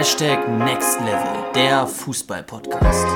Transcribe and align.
Hashtag 0.00 0.48
Next 0.48 0.98
Level, 1.00 1.52
der 1.54 1.86
Fußball-Podcast. 1.86 3.06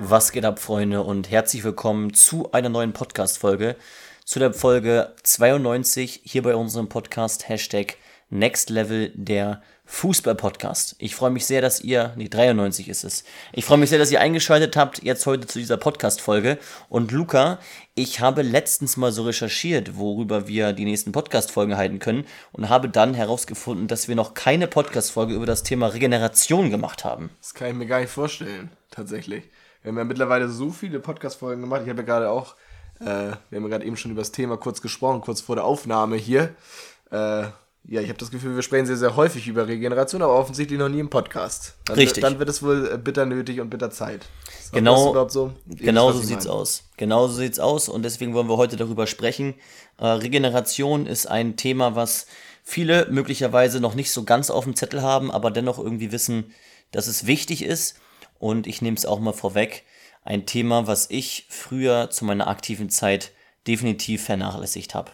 Was 0.00 0.32
geht 0.32 0.44
ab, 0.44 0.58
Freunde, 0.58 1.04
und 1.04 1.30
herzlich 1.30 1.62
willkommen 1.62 2.12
zu 2.12 2.50
einer 2.50 2.68
neuen 2.68 2.92
Podcast-Folge. 2.92 3.76
Zu 4.24 4.40
der 4.40 4.52
Folge 4.52 5.14
92 5.22 6.22
hier 6.24 6.42
bei 6.42 6.56
unserem 6.56 6.88
Podcast 6.88 7.48
Hashtag 7.48 7.94
Next 8.28 8.68
Level, 8.68 9.12
der 9.14 9.52
Fußball-Podcast. 9.52 9.75
Ich 10.98 11.14
freue 11.14 11.30
mich 11.30 11.46
sehr, 11.46 11.62
dass 11.62 11.80
ihr, 11.80 12.12
nee, 12.16 12.28
93 12.28 12.88
ist 12.88 13.04
es. 13.04 13.24
Ich 13.52 13.64
freue 13.64 13.78
mich 13.78 13.88
sehr, 13.88 14.00
dass 14.00 14.10
ihr 14.10 14.20
eingeschaltet 14.20 14.76
habt, 14.76 15.02
jetzt 15.02 15.24
heute 15.26 15.46
zu 15.46 15.60
dieser 15.60 15.76
Podcast-Folge. 15.76 16.58
Und 16.88 17.12
Luca, 17.12 17.60
ich 17.94 18.20
habe 18.20 18.42
letztens 18.42 18.96
mal 18.96 19.12
so 19.12 19.22
recherchiert, 19.22 19.96
worüber 19.96 20.48
wir 20.48 20.72
die 20.72 20.84
nächsten 20.84 21.12
Podcast-Folgen 21.12 21.76
halten 21.76 22.00
können 22.00 22.26
und 22.52 22.68
habe 22.68 22.88
dann 22.88 23.14
herausgefunden, 23.14 23.86
dass 23.86 24.08
wir 24.08 24.16
noch 24.16 24.34
keine 24.34 24.66
Podcast-Folge 24.66 25.34
über 25.34 25.46
das 25.46 25.62
Thema 25.62 25.86
Regeneration 25.86 26.70
gemacht 26.70 27.04
haben. 27.04 27.30
Das 27.40 27.54
kann 27.54 27.68
ich 27.68 27.74
mir 27.74 27.86
gar 27.86 28.00
nicht 28.00 28.10
vorstellen, 28.10 28.70
tatsächlich. 28.90 29.44
Wir 29.82 29.90
haben 29.90 29.98
ja 29.98 30.04
mittlerweile 30.04 30.48
so 30.48 30.70
viele 30.70 30.98
Podcast-Folgen 30.98 31.62
gemacht. 31.62 31.82
Ich 31.84 31.88
habe 31.88 32.00
ja 32.00 32.06
gerade 32.06 32.30
auch, 32.30 32.56
äh, 32.98 33.04
wir 33.04 33.56
haben 33.56 33.62
ja 33.62 33.68
gerade 33.68 33.84
eben 33.84 33.96
schon 33.96 34.10
über 34.10 34.20
das 34.20 34.32
Thema 34.32 34.56
kurz 34.56 34.82
gesprochen, 34.82 35.20
kurz 35.20 35.40
vor 35.40 35.54
der 35.54 35.64
Aufnahme 35.64 36.16
hier. 36.16 36.54
Äh, 37.12 37.44
ja, 37.88 38.00
ich 38.00 38.08
habe 38.08 38.18
das 38.18 38.30
Gefühl, 38.30 38.54
wir 38.56 38.62
sprechen 38.62 38.86
sehr, 38.86 38.96
sehr 38.96 39.14
häufig 39.14 39.46
über 39.46 39.68
Regeneration, 39.68 40.20
aber 40.20 40.34
offensichtlich 40.34 40.78
noch 40.78 40.88
nie 40.88 40.98
im 40.98 41.08
Podcast. 41.08 41.74
Dann, 41.84 41.96
Richtig. 41.96 42.20
Dann 42.20 42.38
wird 42.40 42.48
es 42.48 42.62
wohl 42.62 42.90
äh, 42.92 42.98
bitter 42.98 43.26
nötig 43.26 43.60
und 43.60 43.70
bitter 43.70 43.90
Zeit. 43.90 44.26
Ist 44.58 44.72
Genau, 44.72 45.10
überhaupt 45.10 45.30
so? 45.30 45.52
Genau 45.66 46.10
so 46.10 46.18
sieht's 46.18 46.46
meine. 46.46 46.58
aus. 46.58 46.82
Genau 46.96 47.28
so 47.28 47.34
sieht's 47.34 47.60
aus 47.60 47.88
und 47.88 48.02
deswegen 48.02 48.34
wollen 48.34 48.48
wir 48.48 48.56
heute 48.56 48.76
darüber 48.76 49.06
sprechen. 49.06 49.54
Äh, 49.98 50.06
Regeneration 50.06 51.06
ist 51.06 51.26
ein 51.26 51.56
Thema, 51.56 51.94
was 51.94 52.26
viele 52.64 53.06
möglicherweise 53.10 53.80
noch 53.80 53.94
nicht 53.94 54.10
so 54.10 54.24
ganz 54.24 54.50
auf 54.50 54.64
dem 54.64 54.74
Zettel 54.74 55.02
haben, 55.02 55.30
aber 55.30 55.52
dennoch 55.52 55.78
irgendwie 55.78 56.10
wissen, 56.10 56.52
dass 56.90 57.06
es 57.06 57.26
wichtig 57.26 57.62
ist. 57.64 58.00
Und 58.38 58.66
ich 58.66 58.82
nehme 58.82 58.96
es 58.96 59.06
auch 59.06 59.20
mal 59.20 59.32
vorweg. 59.32 59.84
Ein 60.24 60.44
Thema, 60.44 60.88
was 60.88 61.08
ich 61.08 61.46
früher 61.48 62.10
zu 62.10 62.24
meiner 62.24 62.48
aktiven 62.48 62.90
Zeit 62.90 63.30
definitiv 63.68 64.24
vernachlässigt 64.24 64.94
habe. 64.94 65.12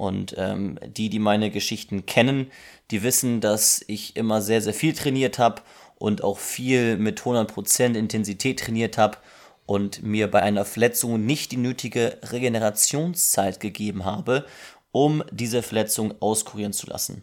Und 0.00 0.34
ähm, 0.38 0.78
die, 0.82 1.10
die 1.10 1.18
meine 1.18 1.50
Geschichten 1.50 2.06
kennen, 2.06 2.50
die 2.90 3.02
wissen, 3.02 3.42
dass 3.42 3.84
ich 3.86 4.16
immer 4.16 4.40
sehr, 4.40 4.62
sehr 4.62 4.72
viel 4.72 4.94
trainiert 4.94 5.38
habe 5.38 5.60
und 5.98 6.24
auch 6.24 6.38
viel 6.38 6.96
mit 6.96 7.20
100% 7.20 7.98
Intensität 7.98 8.60
trainiert 8.60 8.96
habe 8.96 9.18
und 9.66 10.02
mir 10.02 10.30
bei 10.30 10.42
einer 10.42 10.64
Verletzung 10.64 11.26
nicht 11.26 11.52
die 11.52 11.58
nötige 11.58 12.16
Regenerationszeit 12.22 13.60
gegeben 13.60 14.06
habe, 14.06 14.46
um 14.90 15.22
diese 15.32 15.62
Verletzung 15.62 16.14
auskurieren 16.22 16.72
zu 16.72 16.86
lassen. 16.86 17.22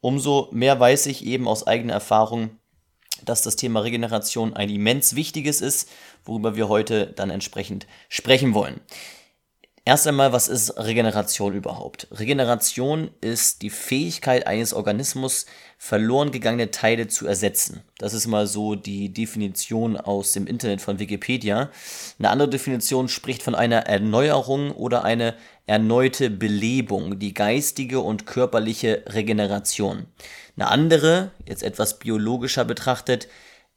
Umso 0.00 0.48
mehr 0.50 0.80
weiß 0.80 1.06
ich 1.06 1.24
eben 1.24 1.46
aus 1.46 1.64
eigener 1.64 1.92
Erfahrung, 1.92 2.58
dass 3.24 3.42
das 3.42 3.54
Thema 3.54 3.84
Regeneration 3.84 4.54
ein 4.54 4.68
immens 4.68 5.14
wichtiges 5.14 5.60
ist, 5.60 5.88
worüber 6.24 6.56
wir 6.56 6.68
heute 6.68 7.06
dann 7.06 7.30
entsprechend 7.30 7.86
sprechen 8.08 8.52
wollen. 8.52 8.80
Erst 9.86 10.06
einmal, 10.06 10.32
was 10.32 10.48
ist 10.48 10.76
Regeneration 10.76 11.54
überhaupt? 11.54 12.06
Regeneration 12.12 13.10
ist 13.22 13.62
die 13.62 13.70
Fähigkeit 13.70 14.46
eines 14.46 14.74
Organismus, 14.74 15.46
verloren 15.78 16.32
gegangene 16.32 16.70
Teile 16.70 17.08
zu 17.08 17.26
ersetzen. 17.26 17.80
Das 17.96 18.12
ist 18.12 18.26
mal 18.26 18.46
so 18.46 18.74
die 18.74 19.10
Definition 19.10 19.96
aus 19.96 20.32
dem 20.32 20.46
Internet 20.46 20.82
von 20.82 20.98
Wikipedia. 20.98 21.70
Eine 22.18 22.28
andere 22.28 22.50
Definition 22.50 23.08
spricht 23.08 23.42
von 23.42 23.54
einer 23.54 23.86
Erneuerung 23.86 24.72
oder 24.72 25.02
eine 25.02 25.34
erneute 25.66 26.28
Belebung, 26.28 27.18
die 27.18 27.32
geistige 27.32 28.00
und 28.00 28.26
körperliche 28.26 29.04
Regeneration. 29.06 30.06
Eine 30.56 30.68
andere, 30.68 31.30
jetzt 31.46 31.62
etwas 31.62 31.98
biologischer 31.98 32.66
betrachtet, 32.66 33.28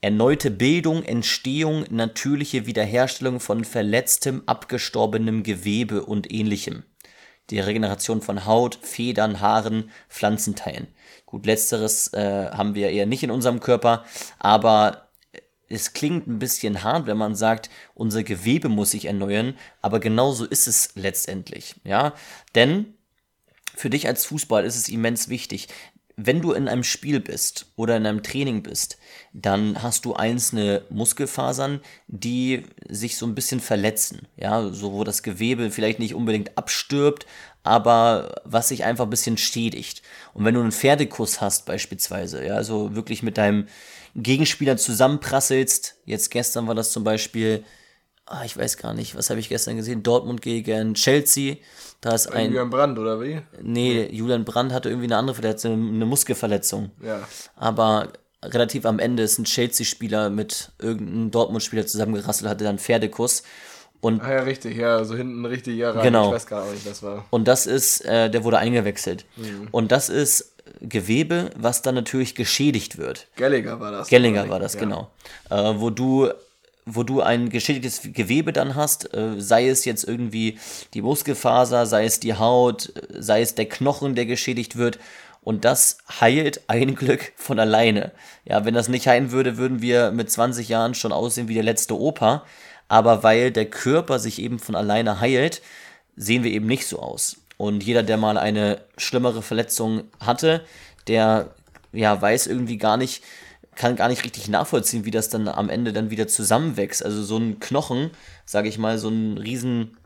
Erneute 0.04 0.52
Bildung, 0.52 1.02
Entstehung, 1.04 1.86
natürliche 1.90 2.66
Wiederherstellung 2.66 3.40
von 3.40 3.64
verletztem, 3.64 4.44
abgestorbenem 4.48 5.44
Gewebe 5.44 6.04
und 6.04 6.30
ähnlichem. 6.30 6.84
Die 7.50 7.62
Regeneration 7.62 8.22
von 8.22 8.46
Haut, 8.46 8.78
Federn, 8.82 9.40
Haaren, 9.40 9.92
Pflanzenteilen. 10.10 10.90
Gut, 11.26 11.46
letzteres 11.46 12.12
äh, 12.12 12.52
haben 12.52 12.76
wir 12.76 12.90
eher 12.90 13.06
nicht 13.06 13.24
in 13.24 13.32
unserem 13.32 13.62
Körper, 13.62 14.04
aber 14.40 15.08
es 15.70 15.94
klingt 15.94 16.28
ein 16.28 16.38
bisschen 16.38 16.84
hart, 16.84 17.08
wenn 17.08 17.18
man 17.18 17.34
sagt, 17.34 17.70
unser 17.94 18.24
Gewebe 18.24 18.68
muss 18.68 18.92
sich 18.92 19.06
erneuern, 19.06 19.58
aber 19.82 20.02
genauso 20.02 20.44
ist 20.44 20.68
es 20.68 20.90
letztendlich, 20.96 21.76
ja? 21.86 22.14
Denn 22.56 22.94
für 23.74 23.90
dich 23.90 24.08
als 24.08 24.26
Fußball 24.26 24.66
ist 24.66 24.76
es 24.76 24.90
immens 24.90 25.30
wichtig. 25.30 25.70
Wenn 26.16 26.42
du 26.42 26.52
in 26.52 26.68
einem 26.68 26.84
Spiel 26.84 27.20
bist 27.20 27.68
oder 27.76 27.98
in 27.98 28.06
einem 28.06 28.22
Training 28.22 28.62
bist, 28.62 28.98
dann 29.34 29.82
hast 29.82 30.06
du 30.06 30.14
einzelne 30.14 30.84
Muskelfasern, 30.90 31.82
die 32.08 32.64
sich 32.88 33.18
so 33.18 33.26
ein 33.26 33.34
bisschen 33.34 33.60
verletzen. 33.60 34.28
Ja, 34.38 34.70
so 34.70 34.94
wo 34.94 35.04
das 35.04 35.24
Gewebe 35.24 35.72
vielleicht 35.72 36.00
nicht 36.00 36.14
unbedingt 36.14 36.58
abstirbt, 36.58 37.26
aber 37.64 38.42
was 38.44 38.68
sich 38.68 38.84
einfach 38.84 39.06
ein 39.06 39.10
bisschen 39.10 39.38
schädigt. 39.38 40.04
Und 40.34 40.46
wenn 40.46 40.54
du 40.54 40.62
einen 40.62 40.72
Pferdekuss 40.72 41.42
hast 41.42 41.66
beispielsweise, 41.66 42.46
ja, 42.46 42.56
also 42.56 42.96
wirklich 42.96 43.24
mit 43.24 43.38
deinem 43.38 43.68
Gegenspieler 44.16 44.78
zusammenprasselst, 44.78 45.96
jetzt 46.06 46.30
gestern 46.30 46.68
war 46.68 46.76
das 46.76 46.92
zum 46.92 47.04
Beispiel, 47.04 47.64
ah, 48.26 48.44
ich 48.46 48.58
weiß 48.58 48.78
gar 48.78 48.94
nicht, 48.94 49.16
was 49.16 49.30
habe 49.30 49.40
ich 49.40 49.50
gestern 49.50 49.78
gesehen, 49.78 50.04
Dortmund 50.04 50.42
gegen 50.42 50.94
Chelsea, 50.94 51.58
da 52.02 52.14
ist 52.14 52.28
ein, 52.28 52.48
Julian 52.48 52.70
Brandt, 52.70 53.00
oder 53.00 53.22
wie? 53.22 53.42
Nee, 53.62 54.10
Julian 54.12 54.46
Brandt 54.46 54.74
hatte 54.74 54.90
irgendwie 54.90 55.08
eine 55.08 55.18
andere 55.18 55.36
Verletzung, 55.36 55.74
eine 55.94 56.06
Muskelverletzung. 56.06 56.92
Ja. 57.02 57.28
Aber 57.56 58.10
relativ 58.44 58.86
am 58.86 59.00
Ende 59.00 59.24
ist 59.24 59.38
ein 59.40 59.46
Chelsea-Spieler 59.46 60.30
mit 60.30 60.72
irgendeinem 60.80 61.32
Dortmund-Spieler 61.32 61.86
zusammengerasselt, 61.86 62.50
hatte 62.50 62.64
dann 62.64 62.80
Pferdekuss. 62.80 63.44
Und, 64.02 64.22
Ah 64.22 64.34
ja, 64.34 64.42
richtig, 64.42 64.76
ja, 64.76 65.06
so 65.06 65.16
hinten 65.16 65.46
richtig 65.46 65.78
ja 65.78 65.92
rein. 65.92 66.04
Genau. 66.04 66.28
Ich 66.28 66.34
weiß 66.36 66.48
gar 66.48 66.70
nicht, 66.70 66.86
das 66.86 67.02
war. 67.04 67.26
und 67.30 67.48
das 67.48 67.66
ist, 67.66 68.02
äh, 68.04 68.30
der 68.30 68.44
wurde 68.44 68.58
eingewechselt. 68.58 69.26
Und 69.72 69.94
das 69.94 70.10
ist 70.10 70.54
Gewebe, 70.82 71.52
was 71.56 71.82
dann 71.82 71.96
natürlich 71.96 72.36
geschädigt 72.36 72.98
wird. 72.98 73.28
Gallagher 73.38 73.80
war 73.80 73.92
das. 73.92 74.10
Gellinger 74.10 74.50
war 74.50 74.60
das, 74.60 74.74
Ja. 74.74 74.82
genau. 74.82 75.12
Äh, 75.50 75.74
wo 75.78 75.90
du 75.90 76.30
wo 76.86 77.04
du 77.04 77.22
ein 77.22 77.50
geschädigtes 77.50 78.02
Gewebe 78.04 78.54
dann 78.54 78.76
hast, 78.76 79.14
äh, 79.14 79.40
sei 79.40 79.68
es 79.68 79.86
jetzt 79.86 80.04
irgendwie 80.04 80.60
die 80.94 81.02
Muskelfaser, 81.02 81.86
sei 81.86 82.06
es 82.06 82.20
die 82.20 82.36
Haut, 82.36 82.94
äh, 82.96 83.22
sei 83.22 83.42
es 83.42 83.56
der 83.56 83.70
Knochen, 83.70 84.16
der 84.16 84.26
geschädigt 84.26 84.76
wird. 84.76 85.00
Und 85.42 85.66
das 85.66 85.98
heilt 86.20 86.62
ein 86.68 86.96
Glück 86.96 87.34
von 87.36 87.60
alleine. 87.60 88.12
Ja, 88.46 88.66
wenn 88.66 88.74
das 88.74 88.88
nicht 88.88 89.08
heilen 89.08 89.32
würde, 89.32 89.58
würden 89.58 89.82
wir 89.82 90.12
mit 90.12 90.30
20 90.30 90.70
Jahren 90.70 90.94
schon 90.94 91.12
aussehen 91.12 91.48
wie 91.48 91.54
der 91.54 91.64
letzte 91.64 92.00
Opa. 92.00 92.44
Aber 92.88 93.24
weil 93.24 93.52
der 93.52 93.66
Körper 93.70 94.20
sich 94.20 94.40
eben 94.40 94.60
von 94.60 94.76
alleine 94.76 95.20
heilt, 95.20 95.62
sehen 96.16 96.44
wir 96.44 96.52
eben 96.52 96.68
nicht 96.68 96.86
so 96.86 97.00
aus. 97.00 97.38
Und 97.58 97.84
jeder, 97.84 98.04
der 98.04 98.18
mal 98.18 98.38
eine 98.38 98.82
schlimmere 98.98 99.42
Verletzung 99.42 100.04
hatte, 100.20 100.66
der 101.08 101.52
ja 101.92 102.20
weiß 102.20 102.48
irgendwie 102.48 102.78
gar 102.78 102.98
nicht, 102.98 103.24
kann 103.76 103.96
gar 103.96 104.10
nicht 104.10 104.24
richtig 104.24 104.48
nachvollziehen, 104.48 105.06
wie 105.06 105.12
das 105.12 105.30
dann 105.30 105.48
am 105.48 105.70
Ende 105.70 105.94
dann 105.94 106.10
wieder 106.10 106.28
zusammenwächst. 106.28 107.04
Also 107.04 107.24
so 107.24 107.38
ein 107.38 107.60
Knochen, 107.60 108.12
sage 108.46 108.70
ich 108.70 108.78
mal, 108.78 108.98
so 108.98 109.10
ein 109.10 109.38
riesen 109.38 109.98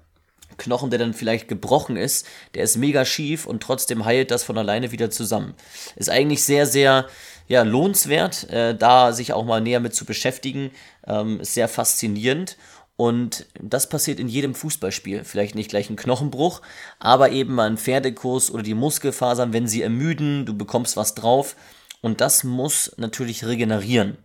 Knochen, 0.58 0.90
der 0.90 1.00
dann 1.00 1.14
vielleicht 1.14 1.48
gebrochen 1.48 1.98
ist, 1.98 2.26
der 2.56 2.64
ist 2.64 2.78
mega 2.78 3.06
schief 3.06 3.46
und 3.46 3.62
trotzdem 3.62 4.06
heilt 4.06 4.32
das 4.32 4.44
von 4.44 4.58
alleine 4.58 4.92
wieder 4.92 5.10
zusammen. 5.12 5.54
Ist 5.96 6.10
eigentlich 6.10 6.44
sehr, 6.44 6.66
sehr 6.66 7.08
ja, 7.48 7.64
lohnenswert, 7.64 8.50
äh, 8.50 8.76
da 8.76 9.14
sich 9.14 9.34
auch 9.34 9.46
mal 9.46 9.62
näher 9.62 9.80
mit 9.80 9.96
zu 9.96 10.06
beschäftigen. 10.06 10.72
Ähm, 11.06 11.40
ist 11.42 11.54
sehr 11.54 11.68
faszinierend. 11.68 12.58
Und 12.96 13.46
das 13.62 13.88
passiert 13.88 14.20
in 14.20 14.28
jedem 14.28 14.56
Fußballspiel. 14.56 15.24
Vielleicht 15.24 15.54
nicht 15.54 15.70
gleich 15.70 15.90
ein 15.90 15.96
Knochenbruch, 15.98 16.62
aber 16.98 17.30
eben 17.30 17.54
mal 17.54 17.70
ein 17.70 17.78
Pferdekuss 17.78 18.50
oder 18.50 18.64
die 18.64 18.74
Muskelfasern, 18.74 19.54
wenn 19.54 19.68
sie 19.68 19.84
ermüden, 19.84 20.48
du 20.48 20.58
bekommst 20.58 20.98
was 20.98 21.14
drauf. 21.14 21.56
Und 22.02 22.22
das 22.22 22.44
muss 22.44 22.94
natürlich 22.98 23.46
regenerieren. 23.46 24.18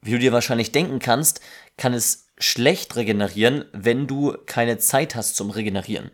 Wie 0.00 0.10
du 0.10 0.18
dir 0.18 0.32
wahrscheinlich 0.32 0.72
denken 0.72 0.98
kannst, 0.98 1.40
kann 1.76 1.94
es 1.94 2.26
schlecht 2.38 2.96
regenerieren, 2.96 3.64
wenn 3.72 4.06
du 4.06 4.36
keine 4.46 4.78
Zeit 4.78 5.14
hast 5.14 5.36
zum 5.36 5.50
Regenerieren. 5.50 6.10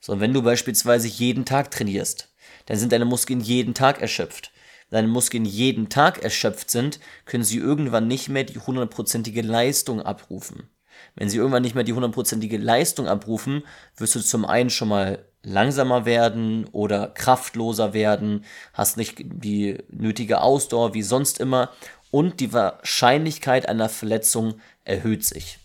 Sondern 0.00 0.20
wenn 0.20 0.34
du 0.34 0.42
beispielsweise 0.42 1.08
jeden 1.08 1.44
Tag 1.44 1.70
trainierst, 1.70 2.34
dann 2.66 2.76
sind 2.76 2.92
deine 2.92 3.04
Muskeln 3.04 3.40
jeden 3.40 3.74
Tag 3.74 4.02
erschöpft. 4.02 4.52
Wenn 4.90 4.98
deine 4.98 5.08
Muskeln 5.08 5.46
jeden 5.46 5.88
Tag 5.88 6.22
erschöpft 6.22 6.70
sind, 6.70 7.00
können 7.24 7.44
sie 7.44 7.56
irgendwann 7.56 8.06
nicht 8.06 8.28
mehr 8.28 8.44
die 8.44 8.58
hundertprozentige 8.58 9.40
Leistung 9.40 10.02
abrufen. 10.02 10.68
Wenn 11.14 11.30
sie 11.30 11.38
irgendwann 11.38 11.62
nicht 11.62 11.74
mehr 11.74 11.84
die 11.84 11.94
hundertprozentige 11.94 12.58
Leistung 12.58 13.06
abrufen, 13.08 13.64
wirst 13.96 14.14
du 14.14 14.20
zum 14.20 14.44
einen 14.44 14.70
schon 14.70 14.88
mal 14.88 15.24
langsamer 15.42 16.04
werden 16.04 16.66
oder 16.72 17.08
kraftloser 17.08 17.92
werden, 17.92 18.44
hast 18.72 18.96
nicht 18.96 19.16
die 19.18 19.78
nötige 19.90 20.40
Ausdauer 20.40 20.94
wie 20.94 21.02
sonst 21.02 21.40
immer 21.40 21.70
und 22.10 22.40
die 22.40 22.52
Wahrscheinlichkeit 22.52 23.68
einer 23.68 23.88
Verletzung 23.88 24.60
erhöht 24.84 25.24
sich. 25.24 25.58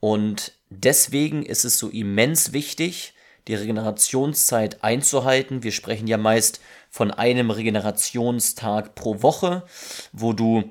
Und 0.00 0.52
deswegen 0.70 1.44
ist 1.44 1.64
es 1.64 1.78
so 1.78 1.88
immens 1.88 2.52
wichtig, 2.52 3.14
die 3.46 3.54
Regenerationszeit 3.54 4.82
einzuhalten. 4.82 5.62
Wir 5.62 5.72
sprechen 5.72 6.06
ja 6.06 6.16
meist 6.16 6.60
von 6.90 7.10
einem 7.10 7.50
Regenerationstag 7.50 8.94
pro 8.94 9.22
Woche, 9.22 9.64
wo 10.12 10.32
du 10.32 10.70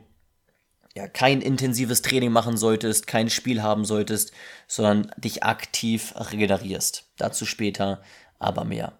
ja 0.96 1.08
kein 1.08 1.42
intensives 1.42 2.02
Training 2.02 2.32
machen 2.32 2.58
solltest, 2.58 3.08
kein 3.08 3.30
Spiel 3.30 3.62
haben 3.62 3.86
solltest, 3.86 4.32
sondern 4.68 5.12
dich 5.18 5.44
aktiv 5.44 6.14
regenerierst. 6.16 7.06
Dazu 7.18 7.46
später 7.46 8.02
aber 8.44 8.66
mehr. 8.66 8.94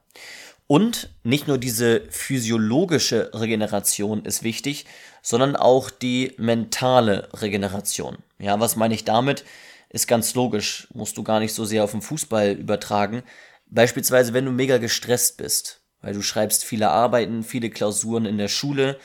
Und 0.68 1.10
nicht 1.24 1.48
nur 1.48 1.58
diese 1.58 2.02
physiologische 2.10 3.32
Regeneration 3.34 4.26
ist 4.26 4.44
wichtig, 4.44 4.86
sondern 5.22 5.56
auch 5.56 5.90
die 5.90 6.34
mentale 6.38 7.30
Regeneration. 7.34 8.18
Ja, 8.40 8.60
was 8.60 8.76
meine 8.76 8.94
ich 8.94 9.04
damit? 9.04 9.46
Ist 9.90 10.08
ganz 10.08 10.34
logisch, 10.34 10.88
musst 10.94 11.18
du 11.18 11.24
gar 11.24 11.40
nicht 11.40 11.54
so 11.54 11.66
sehr 11.66 11.84
auf 11.84 11.92
den 11.92 12.02
Fußball 12.02 12.54
übertragen. 12.54 13.24
Beispielsweise, 13.68 14.34
wenn 14.34 14.46
du 14.46 14.52
mega 14.52 14.78
gestresst 14.78 15.38
bist, 15.38 15.82
weil 16.02 16.14
du 16.14 16.22
schreibst 16.22 16.64
viele 16.64 16.90
Arbeiten, 16.90 17.44
viele 17.44 17.70
Klausuren 17.70 18.26
in 18.26 18.38
der 18.38 18.48
Schule 18.48 19.00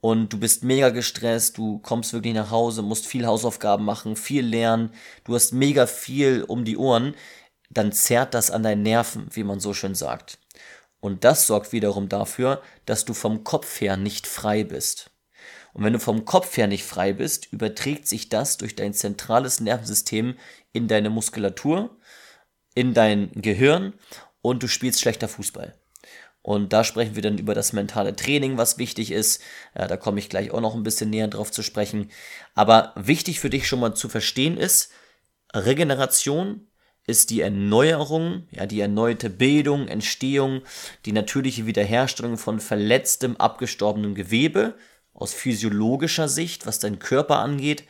und 0.00 0.32
du 0.32 0.38
bist 0.38 0.62
mega 0.64 0.90
gestresst, 0.90 1.58
du 1.58 1.78
kommst 1.80 2.12
wirklich 2.12 2.34
nach 2.34 2.50
Hause, 2.50 2.82
musst 2.82 3.06
viel 3.06 3.26
Hausaufgaben 3.26 3.84
machen, 3.84 4.16
viel 4.16 4.46
lernen, 4.46 4.90
du 5.24 5.34
hast 5.34 5.52
mega 5.52 5.86
viel 5.86 6.44
um 6.44 6.64
die 6.64 6.76
Ohren, 6.76 7.14
dann 7.70 7.92
zerrt 7.92 8.34
das 8.34 8.50
an 8.50 8.62
deinen 8.62 8.82
Nerven, 8.82 9.28
wie 9.32 9.44
man 9.44 9.60
so 9.60 9.74
schön 9.74 9.94
sagt. 9.94 10.38
Und 11.00 11.24
das 11.24 11.46
sorgt 11.46 11.72
wiederum 11.72 12.08
dafür, 12.08 12.62
dass 12.86 13.04
du 13.04 13.14
vom 13.14 13.44
Kopf 13.44 13.80
her 13.80 13.96
nicht 13.96 14.26
frei 14.26 14.64
bist. 14.64 15.10
Und 15.72 15.84
wenn 15.84 15.92
du 15.92 16.00
vom 16.00 16.24
Kopf 16.24 16.56
her 16.56 16.66
nicht 16.66 16.84
frei 16.84 17.12
bist, 17.12 17.52
überträgt 17.52 18.08
sich 18.08 18.28
das 18.28 18.56
durch 18.56 18.74
dein 18.74 18.94
zentrales 18.94 19.60
Nervensystem 19.60 20.36
in 20.72 20.88
deine 20.88 21.10
Muskulatur, 21.10 21.96
in 22.74 22.94
dein 22.94 23.30
Gehirn 23.32 23.94
und 24.40 24.62
du 24.62 24.68
spielst 24.68 25.00
schlechter 25.00 25.28
Fußball. 25.28 25.74
Und 26.42 26.72
da 26.72 26.82
sprechen 26.82 27.14
wir 27.14 27.22
dann 27.22 27.38
über 27.38 27.54
das 27.54 27.72
mentale 27.72 28.16
Training, 28.16 28.56
was 28.56 28.78
wichtig 28.78 29.10
ist. 29.10 29.42
Ja, 29.76 29.86
da 29.86 29.96
komme 29.96 30.18
ich 30.18 30.30
gleich 30.30 30.50
auch 30.50 30.60
noch 30.60 30.74
ein 30.74 30.82
bisschen 30.82 31.10
näher 31.10 31.28
drauf 31.28 31.50
zu 31.50 31.62
sprechen. 31.62 32.10
Aber 32.54 32.92
wichtig 32.96 33.40
für 33.40 33.50
dich 33.50 33.68
schon 33.68 33.80
mal 33.80 33.94
zu 33.94 34.08
verstehen 34.08 34.56
ist, 34.56 34.90
Regeneration 35.54 36.67
ist 37.08 37.30
die 37.30 37.40
Erneuerung, 37.40 38.46
ja, 38.50 38.66
die 38.66 38.80
erneute 38.80 39.30
Bildung, 39.30 39.88
Entstehung, 39.88 40.62
die 41.06 41.12
natürliche 41.12 41.66
Wiederherstellung 41.66 42.36
von 42.36 42.60
verletztem, 42.60 43.36
abgestorbenem 43.36 44.14
Gewebe 44.14 44.74
aus 45.14 45.32
physiologischer 45.32 46.28
Sicht, 46.28 46.66
was 46.66 46.78
dein 46.78 46.98
Körper 46.98 47.38
angeht, 47.38 47.84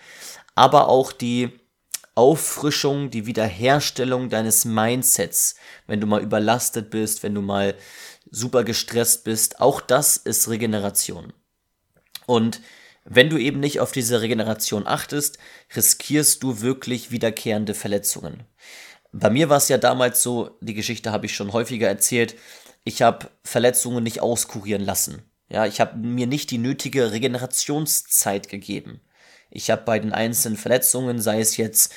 aber 0.55 0.89
auch 0.89 1.13
die 1.13 1.51
Auffrischung, 2.15 3.11
die 3.11 3.27
Wiederherstellung 3.27 4.29
deines 4.29 4.65
Mindsets, 4.65 5.57
wenn 5.87 6.01
du 6.01 6.07
mal 6.07 6.23
überlastet 6.23 6.91
bist, 6.91 7.23
wenn 7.23 7.35
du 7.35 7.43
mal 7.43 7.75
super 8.31 8.65
gestresst 8.65 9.25
bist. 9.25 9.61
Auch 9.61 9.81
das 9.81 10.17
ist 10.17 10.49
Regeneration. 10.49 11.33
Und 12.27 12.61
wenn 13.05 13.31
du 13.31 13.39
eben 13.39 13.61
nicht 13.61 13.81
auf 13.81 13.91
diese 13.91 14.21
Regeneration 14.21 14.87
achtest, 14.87 15.39
riskierst 15.75 16.43
du 16.43 16.61
wirklich 16.61 17.11
wiederkehrende 17.11 17.73
Verletzungen. 17.75 18.45
Bei 19.13 19.31
mir 19.31 19.49
war 19.49 19.57
es 19.57 19.69
ja 19.69 19.79
damals 19.79 20.23
so, 20.23 20.59
die 20.61 20.75
Geschichte 20.75 21.13
habe 21.13 21.27
ich 21.27 21.35
schon 21.35 21.53
häufiger 21.53 21.89
erzählt, 21.89 22.37
ich 22.85 23.03
habe 23.03 23.31
Verletzungen 23.43 24.05
nicht 24.05 24.21
auskurieren 24.21 24.83
lassen. 24.85 25.23
Ja, 25.49 25.67
ich 25.67 25.81
habe 25.81 25.97
mir 25.97 26.27
nicht 26.27 26.51
die 26.51 26.59
nötige 26.59 27.13
Regenerationszeit 27.13 28.49
gegeben. 28.49 29.01
Ich 29.51 29.71
habe 29.71 29.83
bei 29.83 29.99
den 29.99 30.13
einzelnen 30.13 30.59
Verletzungen, 30.59 31.21
sei 31.21 31.41
es 31.41 31.57
jetzt 31.57 31.95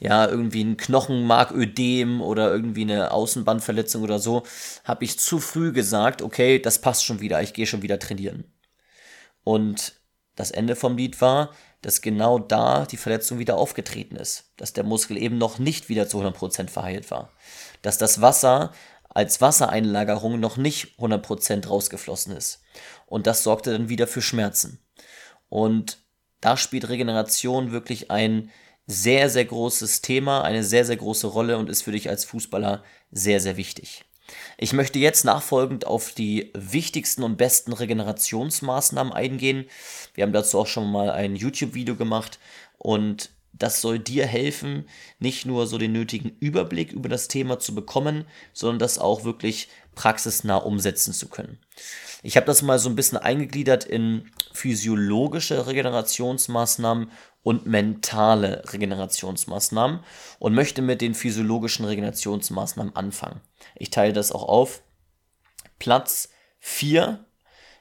ja 0.00 0.26
irgendwie 0.26 0.64
ein 0.64 0.76
Knochenmarködem 0.76 2.20
oder 2.20 2.50
irgendwie 2.50 2.82
eine 2.82 3.12
Außenbandverletzung 3.12 4.02
oder 4.02 4.18
so, 4.18 4.42
habe 4.84 5.04
ich 5.04 5.18
zu 5.18 5.38
früh 5.38 5.72
gesagt, 5.72 6.22
okay, 6.22 6.58
das 6.58 6.80
passt 6.80 7.04
schon 7.04 7.20
wieder, 7.20 7.40
ich 7.40 7.52
gehe 7.52 7.66
schon 7.66 7.82
wieder 7.82 8.00
trainieren. 8.00 8.52
Und 9.44 9.94
das 10.34 10.50
Ende 10.50 10.74
vom 10.74 10.96
Lied 10.96 11.20
war, 11.20 11.52
dass 11.82 12.00
genau 12.00 12.38
da 12.38 12.86
die 12.86 12.96
Verletzung 12.96 13.38
wieder 13.38 13.56
aufgetreten 13.56 14.16
ist, 14.16 14.52
dass 14.56 14.72
der 14.72 14.84
Muskel 14.84 15.16
eben 15.16 15.38
noch 15.38 15.58
nicht 15.58 15.88
wieder 15.88 16.08
zu 16.08 16.20
100% 16.20 16.68
verheilt 16.68 17.10
war, 17.10 17.30
dass 17.82 17.98
das 17.98 18.20
Wasser 18.20 18.72
als 19.08 19.40
Wassereinlagerung 19.40 20.38
noch 20.38 20.56
nicht 20.56 20.98
100% 20.98 21.66
rausgeflossen 21.66 22.36
ist. 22.36 22.62
Und 23.06 23.26
das 23.26 23.42
sorgte 23.42 23.72
dann 23.72 23.88
wieder 23.88 24.06
für 24.06 24.22
Schmerzen. 24.22 24.80
Und 25.48 25.98
da 26.40 26.56
spielt 26.56 26.88
Regeneration 26.88 27.72
wirklich 27.72 28.10
ein 28.10 28.50
sehr, 28.86 29.28
sehr 29.28 29.44
großes 29.44 30.02
Thema, 30.02 30.42
eine 30.42 30.64
sehr, 30.64 30.84
sehr 30.84 30.96
große 30.96 31.26
Rolle 31.26 31.58
und 31.58 31.68
ist 31.68 31.82
für 31.82 31.92
dich 31.92 32.08
als 32.08 32.24
Fußballer 32.24 32.82
sehr, 33.10 33.40
sehr 33.40 33.56
wichtig. 33.56 34.04
Ich 34.56 34.72
möchte 34.72 34.98
jetzt 34.98 35.24
nachfolgend 35.24 35.86
auf 35.86 36.12
die 36.12 36.50
wichtigsten 36.54 37.22
und 37.22 37.36
besten 37.36 37.72
Regenerationsmaßnahmen 37.72 39.12
eingehen. 39.12 39.66
Wir 40.14 40.24
haben 40.24 40.32
dazu 40.32 40.58
auch 40.58 40.66
schon 40.66 40.90
mal 40.90 41.10
ein 41.10 41.36
YouTube-Video 41.36 41.96
gemacht 41.96 42.38
und 42.78 43.30
das 43.52 43.80
soll 43.80 43.98
dir 43.98 44.26
helfen, 44.26 44.88
nicht 45.18 45.46
nur 45.46 45.66
so 45.66 45.78
den 45.78 45.92
nötigen 45.92 46.36
Überblick 46.40 46.92
über 46.92 47.08
das 47.08 47.28
Thema 47.28 47.58
zu 47.58 47.74
bekommen, 47.74 48.24
sondern 48.52 48.78
das 48.78 48.98
auch 48.98 49.24
wirklich 49.24 49.68
praxisnah 49.98 50.58
umsetzen 50.58 51.12
zu 51.12 51.28
können. 51.28 51.58
Ich 52.22 52.36
habe 52.36 52.46
das 52.46 52.62
mal 52.62 52.78
so 52.78 52.88
ein 52.88 52.94
bisschen 52.94 53.18
eingegliedert 53.18 53.82
in 53.82 54.30
physiologische 54.52 55.66
Regenerationsmaßnahmen 55.66 57.10
und 57.42 57.66
mentale 57.66 58.62
Regenerationsmaßnahmen 58.72 59.98
und 60.38 60.54
möchte 60.54 60.82
mit 60.82 61.00
den 61.00 61.16
physiologischen 61.16 61.84
Regenerationsmaßnahmen 61.84 62.94
anfangen. 62.94 63.40
Ich 63.74 63.90
teile 63.90 64.12
das 64.12 64.30
auch 64.30 64.44
auf. 64.44 64.82
Platz 65.80 66.28
4 66.60 67.24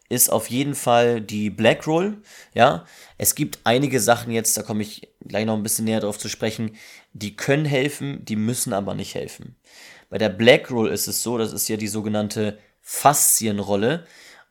ist 0.10 0.32
auf 0.32 0.50
jeden 0.50 0.74
Fall 0.74 1.22
die 1.22 1.52
Black 1.52 1.86
Roll. 1.86 2.24
Ja, 2.56 2.86
es 3.20 3.36
gibt 3.36 3.60
einige 3.64 4.00
Sachen 4.00 4.32
jetzt, 4.32 4.58
da 4.58 4.64
komme 4.64 4.82
ich 4.82 5.08
gleich 5.24 5.46
noch 5.46 5.56
ein 5.56 5.64
bisschen 5.64 5.86
näher 5.86 6.00
drauf 6.00 6.18
zu 6.18 6.30
sprechen, 6.30 6.78
die 7.14 7.36
können 7.36 7.66
helfen, 7.66 8.26
die 8.26 8.38
müssen 8.38 8.74
aber 8.74 8.96
nicht 8.96 9.14
helfen. 9.14 9.56
Bei 10.10 10.18
der 10.18 10.30
Black 10.30 10.72
Roll 10.72 10.90
ist 10.90 11.08
es 11.08 11.24
so, 11.24 11.38
das 11.38 11.54
ist 11.54 11.68
ja 11.68 11.78
die 11.78 11.88
sogenannte 11.88 12.58
Faszienrolle. 12.82 14.06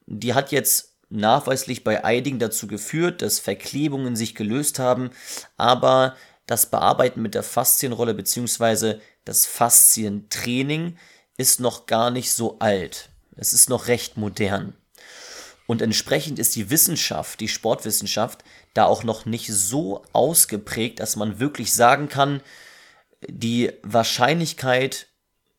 Die 0.07 0.35
hat 0.35 0.53
jetzt 0.53 0.97
nachweislich 1.09 1.85
bei 1.85 2.05
einigen 2.05 2.39
dazu 2.39 2.67
geführt, 2.67 3.23
dass 3.23 3.39
Verklebungen 3.39 4.17
sich 4.17 4.35
gelöst 4.35 4.79
haben, 4.79 5.11
aber 5.57 6.17
das 6.47 6.67
Bearbeiten 6.67 7.23
mit 7.23 7.35
der 7.35 7.43
Faszienrolle 7.43 8.15
bzw. 8.15 8.97
das 9.25 9.47
Faszientraining 9.47 10.97
ist 11.37 11.61
noch 11.61 11.87
gar 11.87 12.11
nicht 12.11 12.33
so 12.33 12.59
alt. 12.59 13.11
Es 13.37 13.53
ist 13.53 13.69
noch 13.69 13.89
recht 13.89 14.17
modern. 14.17 14.75
Und 15.67 15.83
entsprechend 15.83 16.39
ist 16.39 16.55
die 16.55 16.71
Wissenschaft, 16.71 17.41
die 17.41 17.49
Sportwissenschaft, 17.49 18.45
da 18.75 18.85
auch 18.85 19.03
noch 19.03 19.27
nicht 19.27 19.53
so 19.53 20.05
ausgeprägt, 20.13 21.01
dass 21.01 21.17
man 21.17 21.41
wirklich 21.41 21.73
sagen 21.73 22.09
kann, 22.09 22.41
die 23.29 23.73
Wahrscheinlichkeit 23.83 25.09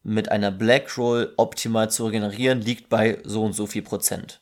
mit 0.08 0.32
einer 0.32 0.52
Black 0.52 0.98
Roll 0.98 1.34
optimal 1.38 1.92
zu 1.92 2.06
regenerieren 2.06 2.62
liegt 2.62 2.90
bei 2.90 3.20
so 3.24 3.44
und 3.44 3.54
so 3.54 3.68
viel 3.68 3.84
Prozent 3.84 4.42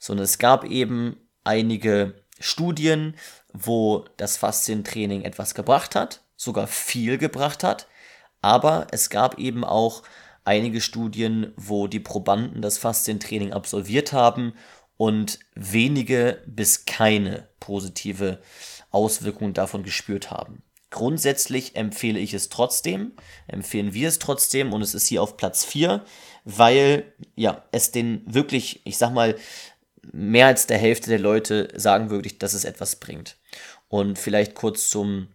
sondern 0.00 0.24
es 0.24 0.38
gab 0.38 0.64
eben 0.64 1.16
einige 1.44 2.14
Studien, 2.40 3.14
wo 3.52 4.06
das 4.16 4.36
Faszientraining 4.38 5.22
etwas 5.22 5.54
gebracht 5.54 5.94
hat, 5.94 6.24
sogar 6.34 6.66
viel 6.66 7.18
gebracht 7.18 7.62
hat, 7.62 7.86
aber 8.40 8.88
es 8.90 9.10
gab 9.10 9.38
eben 9.38 9.62
auch 9.62 10.02
einige 10.44 10.80
Studien, 10.80 11.52
wo 11.56 11.86
die 11.86 12.00
Probanden 12.00 12.62
das 12.62 12.78
Faszientraining 12.78 13.52
absolviert 13.52 14.12
haben 14.12 14.54
und 14.96 15.38
wenige 15.54 16.42
bis 16.46 16.86
keine 16.86 17.48
positive 17.60 18.40
Auswirkungen 18.90 19.52
davon 19.52 19.82
gespürt 19.82 20.30
haben. 20.30 20.62
Grundsätzlich 20.90 21.76
empfehle 21.76 22.18
ich 22.18 22.34
es 22.34 22.48
trotzdem, 22.48 23.12
empfehlen 23.46 23.94
wir 23.94 24.08
es 24.08 24.18
trotzdem 24.18 24.72
und 24.72 24.82
es 24.82 24.94
ist 24.94 25.06
hier 25.06 25.22
auf 25.22 25.36
Platz 25.36 25.64
4, 25.64 26.04
weil 26.44 27.12
ja, 27.36 27.64
es 27.70 27.92
den 27.92 28.22
wirklich, 28.26 28.80
ich 28.84 28.98
sag 28.98 29.12
mal, 29.12 29.36
mehr 30.12 30.46
als 30.46 30.66
der 30.66 30.78
Hälfte 30.78 31.10
der 31.10 31.20
Leute 31.20 31.68
sagen 31.76 32.10
wirklich, 32.10 32.38
dass 32.38 32.54
es 32.54 32.64
etwas 32.64 32.96
bringt. 32.96 33.36
Und 33.88 34.18
vielleicht 34.18 34.54
kurz 34.54 34.88
zum 34.90 35.28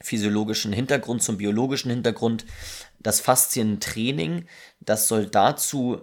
physiologischen 0.00 0.72
Hintergrund, 0.72 1.22
zum 1.22 1.36
biologischen 1.36 1.90
Hintergrund. 1.90 2.46
Das 2.98 3.20
Faszientraining, 3.20 4.46
das 4.80 5.08
soll 5.08 5.26
dazu 5.26 6.00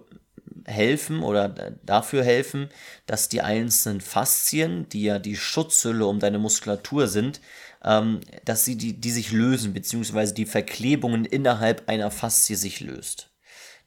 helfen 0.68 1.22
oder 1.22 1.48
dafür 1.82 2.22
helfen, 2.22 2.68
dass 3.06 3.28
die 3.28 3.42
einzelnen 3.42 4.00
Faszien, 4.00 4.88
die 4.88 5.02
ja 5.02 5.18
die 5.18 5.36
Schutzhülle 5.36 6.06
um 6.06 6.20
deine 6.20 6.38
Muskulatur 6.38 7.08
sind, 7.08 7.40
ähm, 7.84 8.20
dass 8.44 8.64
sie 8.64 8.76
die, 8.76 8.94
die 8.94 9.10
sich 9.10 9.32
lösen, 9.32 9.72
beziehungsweise 9.72 10.34
die 10.34 10.46
Verklebungen 10.46 11.24
innerhalb 11.24 11.88
einer 11.88 12.10
Faszie 12.10 12.56
sich 12.56 12.80
löst. 12.80 13.30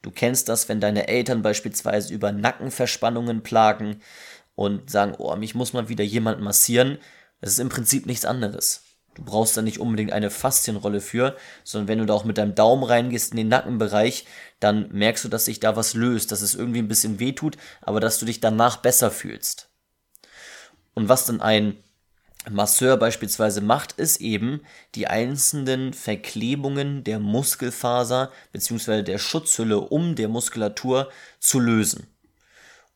Du 0.02 0.10
kennst 0.10 0.48
das, 0.48 0.68
wenn 0.68 0.80
deine 0.80 1.08
Eltern 1.08 1.42
beispielsweise 1.42 2.12
über 2.12 2.32
Nackenverspannungen 2.32 3.42
plagen 3.42 4.00
und 4.54 4.90
sagen, 4.90 5.14
oh, 5.18 5.34
mich 5.36 5.54
muss 5.54 5.72
mal 5.72 5.88
wieder 5.88 6.04
jemand 6.04 6.40
massieren. 6.40 6.98
Das 7.40 7.50
ist 7.52 7.60
im 7.60 7.68
Prinzip 7.68 8.06
nichts 8.06 8.24
anderes. 8.24 8.84
Du 9.14 9.24
brauchst 9.24 9.56
da 9.56 9.62
nicht 9.62 9.78
unbedingt 9.78 10.12
eine 10.12 10.30
Faszienrolle 10.30 11.00
für, 11.00 11.36
sondern 11.64 11.88
wenn 11.88 11.98
du 11.98 12.06
da 12.06 12.14
auch 12.14 12.24
mit 12.24 12.38
deinem 12.38 12.54
Daumen 12.54 12.82
reingehst 12.82 13.32
in 13.32 13.36
den 13.36 13.48
Nackenbereich, 13.48 14.26
dann 14.58 14.88
merkst 14.90 15.24
du, 15.24 15.28
dass 15.28 15.44
sich 15.44 15.60
da 15.60 15.76
was 15.76 15.94
löst, 15.94 16.32
dass 16.32 16.40
es 16.40 16.54
irgendwie 16.54 16.80
ein 16.80 16.88
bisschen 16.88 17.20
wehtut, 17.20 17.56
aber 17.82 18.00
dass 18.00 18.18
du 18.18 18.26
dich 18.26 18.40
danach 18.40 18.78
besser 18.78 19.10
fühlst. 19.10 19.68
Und 20.94 21.08
was 21.08 21.26
dann 21.26 21.40
ein 21.40 21.76
Masseur 22.50 22.96
beispielsweise 22.96 23.60
macht, 23.60 23.92
ist 23.92 24.20
eben 24.20 24.62
die 24.94 25.06
einzelnen 25.06 25.92
Verklebungen 25.92 27.04
der 27.04 27.20
Muskelfaser 27.20 28.32
bzw. 28.52 29.02
der 29.02 29.18
Schutzhülle 29.18 29.78
um 29.78 30.16
der 30.16 30.28
Muskulatur 30.28 31.10
zu 31.38 31.60
lösen. 31.60 32.11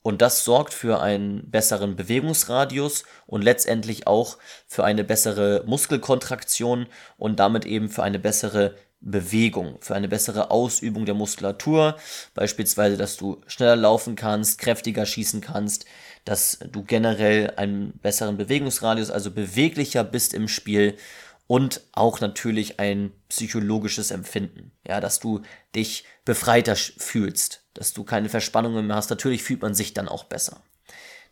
Und 0.06 0.22
das 0.22 0.44
sorgt 0.44 0.72
für 0.72 1.00
einen 1.00 1.50
besseren 1.50 1.96
Bewegungsradius 1.96 3.02
und 3.26 3.42
letztendlich 3.42 4.06
auch 4.06 4.38
für 4.68 4.84
eine 4.84 5.02
bessere 5.02 5.64
Muskelkontraktion 5.66 6.86
und 7.16 7.40
damit 7.40 7.64
eben 7.64 7.88
für 7.88 8.04
eine 8.04 8.20
bessere 8.20 8.76
Bewegung, 9.00 9.78
für 9.80 9.96
eine 9.96 10.06
bessere 10.06 10.52
Ausübung 10.52 11.06
der 11.06 11.16
Muskulatur. 11.16 11.96
Beispielsweise, 12.34 12.96
dass 12.96 13.16
du 13.16 13.40
schneller 13.48 13.74
laufen 13.74 14.14
kannst, 14.14 14.60
kräftiger 14.60 15.06
schießen 15.06 15.40
kannst, 15.40 15.86
dass 16.24 16.60
du 16.70 16.84
generell 16.84 17.54
einen 17.56 17.98
besseren 17.98 18.36
Bewegungsradius, 18.36 19.10
also 19.10 19.32
beweglicher 19.32 20.04
bist 20.04 20.34
im 20.34 20.46
Spiel 20.46 20.96
und 21.48 21.80
auch 21.90 22.20
natürlich 22.20 22.78
ein 22.78 23.10
psychologisches 23.28 24.12
Empfinden, 24.12 24.70
ja, 24.86 25.00
dass 25.00 25.18
du 25.18 25.42
dich 25.74 26.04
befreiter 26.24 26.76
fühlst 26.76 27.65
dass 27.76 27.92
du 27.92 28.04
keine 28.04 28.28
Verspannungen 28.28 28.86
mehr 28.86 28.96
hast. 28.96 29.10
Natürlich 29.10 29.42
fühlt 29.42 29.62
man 29.62 29.74
sich 29.74 29.94
dann 29.94 30.08
auch 30.08 30.24
besser. 30.24 30.60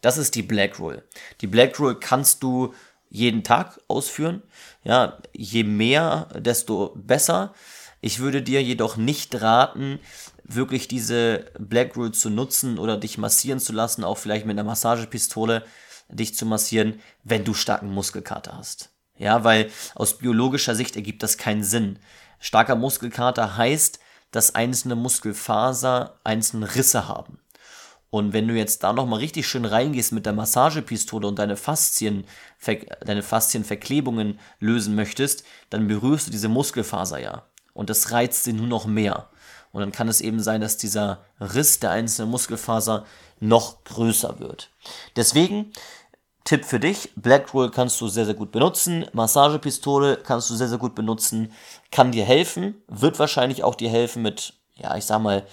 Das 0.01 0.19
ist 0.19 0.35
die 0.35 0.43
Black 0.43 0.79
Rule. 0.79 1.03
Die 1.41 1.47
Black 1.47 1.79
Rule 1.79 1.97
kannst 1.97 2.43
du 2.43 2.75
jeden 3.09 3.43
Tag 3.45 3.81
ausführen. 3.89 4.43
Ja, 4.83 5.19
je 5.33 5.65
mehr, 5.65 6.29
desto 6.35 6.93
besser. 6.97 7.55
Ich 8.01 8.19
würde 8.19 8.43
dir 8.43 8.63
jedoch 8.63 8.97
nicht 8.97 9.41
raten, 9.41 9.99
wirklich 10.43 10.89
diese 10.89 11.47
Black 11.59 11.97
Rule 11.97 12.13
zu 12.13 12.29
nutzen 12.29 12.79
oder 12.79 12.99
dich 12.99 13.17
massieren 13.17 13.61
zu 13.61 13.73
lassen, 13.73 14.05
auch 14.05 14.19
vielleicht 14.19 14.45
mit 14.45 14.59
einer 14.59 14.69
Massagepistole 14.69 15.65
dich 16.09 16.35
zu 16.35 16.45
massieren, 16.45 17.01
wenn 17.23 17.45
du 17.45 17.55
starken 17.55 17.91
Muskelkater 17.91 18.57
hast. 18.57 18.91
Ja, 19.17 19.45
weil 19.45 19.71
aus 19.95 20.19
biologischer 20.19 20.75
Sicht 20.75 20.97
ergibt 20.97 21.23
das 21.23 21.39
keinen 21.39 21.65
Sinn. 21.65 21.99
Starker 22.41 22.77
Muskelkater 22.77 23.57
heißt, 23.57 24.01
dass 24.35 24.55
einzelne 24.55 24.97
Muskelfaser 24.97 26.19
einzelne 26.25 26.75
Risse 26.75 27.07
haben. 27.07 27.39
Und 28.11 28.33
wenn 28.33 28.49
du 28.49 28.55
jetzt 28.55 28.83
da 28.83 28.93
nochmal 28.93 29.21
richtig 29.21 29.47
schön 29.47 29.65
reingehst 29.65 30.13
mit 30.13 30.27
der 30.27 30.33
Massagepistole 30.33 31.27
und 31.27 31.39
deine 31.39 31.57
Faszien, 31.57 32.25
deine 33.05 33.23
Faszienverklebungen 33.23 34.39
lösen 34.61 34.95
möchtest, 34.95 35.45
dann 35.71 35.89
berührst 35.89 36.27
du 36.27 36.31
diese 36.31 36.49
Muskelfaser 36.49 37.21
ja. 37.21 37.45
Und 37.73 37.91
das 37.91 38.13
reizt 38.13 38.45
sie 38.45 38.53
nur 38.53 38.67
noch 38.67 38.87
mehr. 38.87 39.29
Und 39.73 39.81
dann 39.81 39.93
kann 39.93 40.09
es 40.09 40.21
eben 40.21 40.41
sein, 40.41 40.61
dass 40.61 40.77
dieser 40.77 41.25
Riss 41.41 41.81
der 41.81 41.91
einzelnen 41.91 42.31
Muskelfaser 42.31 43.05
noch 43.41 43.83
größer 43.85 44.39
wird. 44.39 44.71
Deswegen 45.17 45.73
Tipp 46.45 46.67
für 46.67 46.79
dich, 46.79 47.11
Black 47.17 47.55
Roll 47.55 47.71
kannst 47.71 48.01
du 48.01 48.09
sehr, 48.09 48.27
sehr 48.27 48.35
gut 48.35 48.53
benutzen, 48.53 49.07
Massagepistole 49.13 50.19
kannst 50.19 50.51
du 50.51 50.55
sehr, 50.55 50.69
sehr 50.69 50.79
gut 50.79 50.95
benutzen, 50.95 51.53
kann 51.91 52.13
dir 52.13 52.25
helfen, 52.25 52.83
wird 52.87 53.19
wahrscheinlich 53.19 53.65
auch 53.65 53.75
dir 53.75 53.89
helfen 53.89 54.23
mit, 54.23 54.53
ja, 54.75 54.95
ich 54.97 55.07
sag 55.07 55.23
mal, 55.23 55.47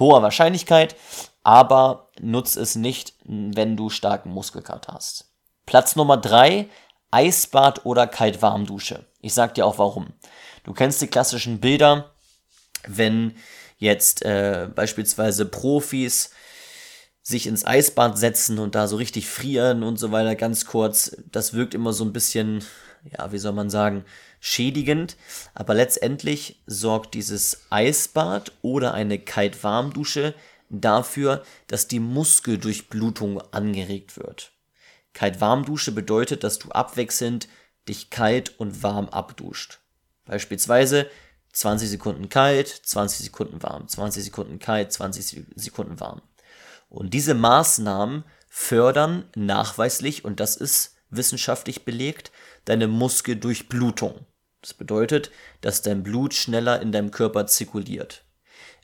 hoher 0.00 0.22
Wahrscheinlichkeit, 0.22 0.96
aber 1.44 2.10
nutz 2.18 2.56
es 2.56 2.74
nicht, 2.74 3.14
wenn 3.24 3.76
du 3.76 3.88
starken 3.88 4.30
Muskelkater 4.30 4.94
hast. 4.94 5.30
Platz 5.64 5.94
Nummer 5.94 6.16
drei 6.16 6.68
Eisbad 7.12 7.86
oder 7.86 8.08
Kaltwarmdusche. 8.08 9.06
Ich 9.20 9.32
sag 9.32 9.54
dir 9.54 9.64
auch 9.64 9.78
warum. 9.78 10.08
Du 10.64 10.72
kennst 10.72 11.00
die 11.00 11.06
klassischen 11.06 11.60
Bilder, 11.60 12.10
wenn 12.86 13.36
jetzt 13.78 14.24
äh, 14.24 14.68
beispielsweise 14.74 15.46
Profis 15.46 16.30
sich 17.26 17.48
ins 17.48 17.66
Eisbad 17.66 18.16
setzen 18.16 18.60
und 18.60 18.76
da 18.76 18.86
so 18.86 18.94
richtig 18.94 19.28
frieren 19.28 19.82
und 19.82 19.96
so 19.96 20.12
weiter, 20.12 20.36
ganz 20.36 20.64
kurz. 20.64 21.16
Das 21.32 21.54
wirkt 21.54 21.74
immer 21.74 21.92
so 21.92 22.04
ein 22.04 22.12
bisschen, 22.12 22.62
ja, 23.02 23.32
wie 23.32 23.38
soll 23.38 23.52
man 23.52 23.68
sagen, 23.68 24.04
schädigend. 24.38 25.16
Aber 25.52 25.74
letztendlich 25.74 26.62
sorgt 26.68 27.14
dieses 27.14 27.66
Eisbad 27.68 28.52
oder 28.62 28.94
eine 28.94 29.18
Kalt-Warm-Dusche 29.18 30.34
dafür, 30.70 31.42
dass 31.66 31.88
die 31.88 31.98
Muskeldurchblutung 31.98 33.40
angeregt 33.50 34.16
wird. 34.16 34.52
Kalt-Warm-Dusche 35.12 35.90
bedeutet, 35.90 36.44
dass 36.44 36.60
du 36.60 36.68
abwechselnd 36.70 37.48
dich 37.88 38.10
kalt 38.10 38.54
und 38.60 38.84
warm 38.84 39.08
abduscht. 39.08 39.80
Beispielsweise 40.26 41.10
20 41.54 41.90
Sekunden 41.90 42.28
kalt, 42.28 42.68
20 42.68 43.24
Sekunden 43.24 43.60
warm, 43.64 43.88
20 43.88 44.22
Sekunden 44.22 44.60
kalt, 44.60 44.92
20 44.92 45.44
Sekunden 45.56 45.98
warm. 45.98 46.22
Und 46.88 47.14
diese 47.14 47.34
Maßnahmen 47.34 48.24
fördern 48.48 49.24
nachweislich, 49.34 50.24
und 50.24 50.40
das 50.40 50.56
ist 50.56 50.96
wissenschaftlich 51.10 51.84
belegt, 51.84 52.32
deine 52.64 52.88
Muskeldurchblutung. 52.88 54.26
Das 54.60 54.74
bedeutet, 54.74 55.30
dass 55.60 55.82
dein 55.82 56.02
Blut 56.02 56.34
schneller 56.34 56.80
in 56.80 56.92
deinem 56.92 57.10
Körper 57.10 57.46
zirkuliert. 57.46 58.24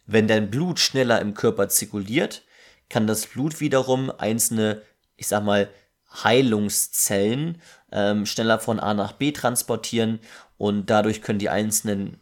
Wenn 0.06 0.28
dein 0.28 0.50
Blut 0.50 0.78
schneller 0.78 1.20
im 1.20 1.34
Körper 1.34 1.68
zirkuliert, 1.68 2.42
kann 2.88 3.06
das 3.06 3.26
Blut 3.26 3.60
wiederum 3.60 4.10
einzelne, 4.10 4.82
ich 5.16 5.28
sag 5.28 5.44
mal, 5.44 5.68
Heilungszellen 6.12 7.62
ähm, 7.90 8.26
schneller 8.26 8.58
von 8.58 8.78
A 8.78 8.94
nach 8.94 9.12
B 9.12 9.32
transportieren 9.32 10.20
und 10.62 10.90
dadurch 10.90 11.22
können 11.22 11.40
die 11.40 11.48
einzelnen, 11.48 12.20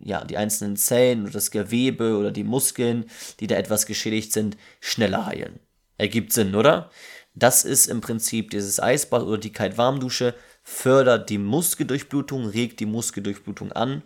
ja, 0.00 0.24
die 0.24 0.38
einzelnen 0.38 0.78
Zellen 0.78 1.24
oder 1.24 1.32
das 1.32 1.50
Gewebe 1.50 2.16
oder 2.16 2.30
die 2.30 2.42
Muskeln, 2.42 3.04
die 3.38 3.46
da 3.46 3.56
etwas 3.56 3.84
geschädigt 3.84 4.32
sind, 4.32 4.56
schneller 4.80 5.26
heilen. 5.26 5.60
Ergibt 5.98 6.32
Sinn, 6.32 6.54
oder? 6.54 6.90
Das 7.34 7.64
ist 7.64 7.88
im 7.88 8.00
Prinzip 8.00 8.48
dieses 8.48 8.80
Eisbad 8.80 9.24
oder 9.24 9.36
die 9.36 9.52
Kaltwarmdusche, 9.52 10.34
fördert 10.62 11.28
die 11.28 11.36
Muskeldurchblutung, 11.36 12.46
regt 12.46 12.80
die 12.80 12.86
Muskeldurchblutung 12.86 13.72
an 13.72 14.02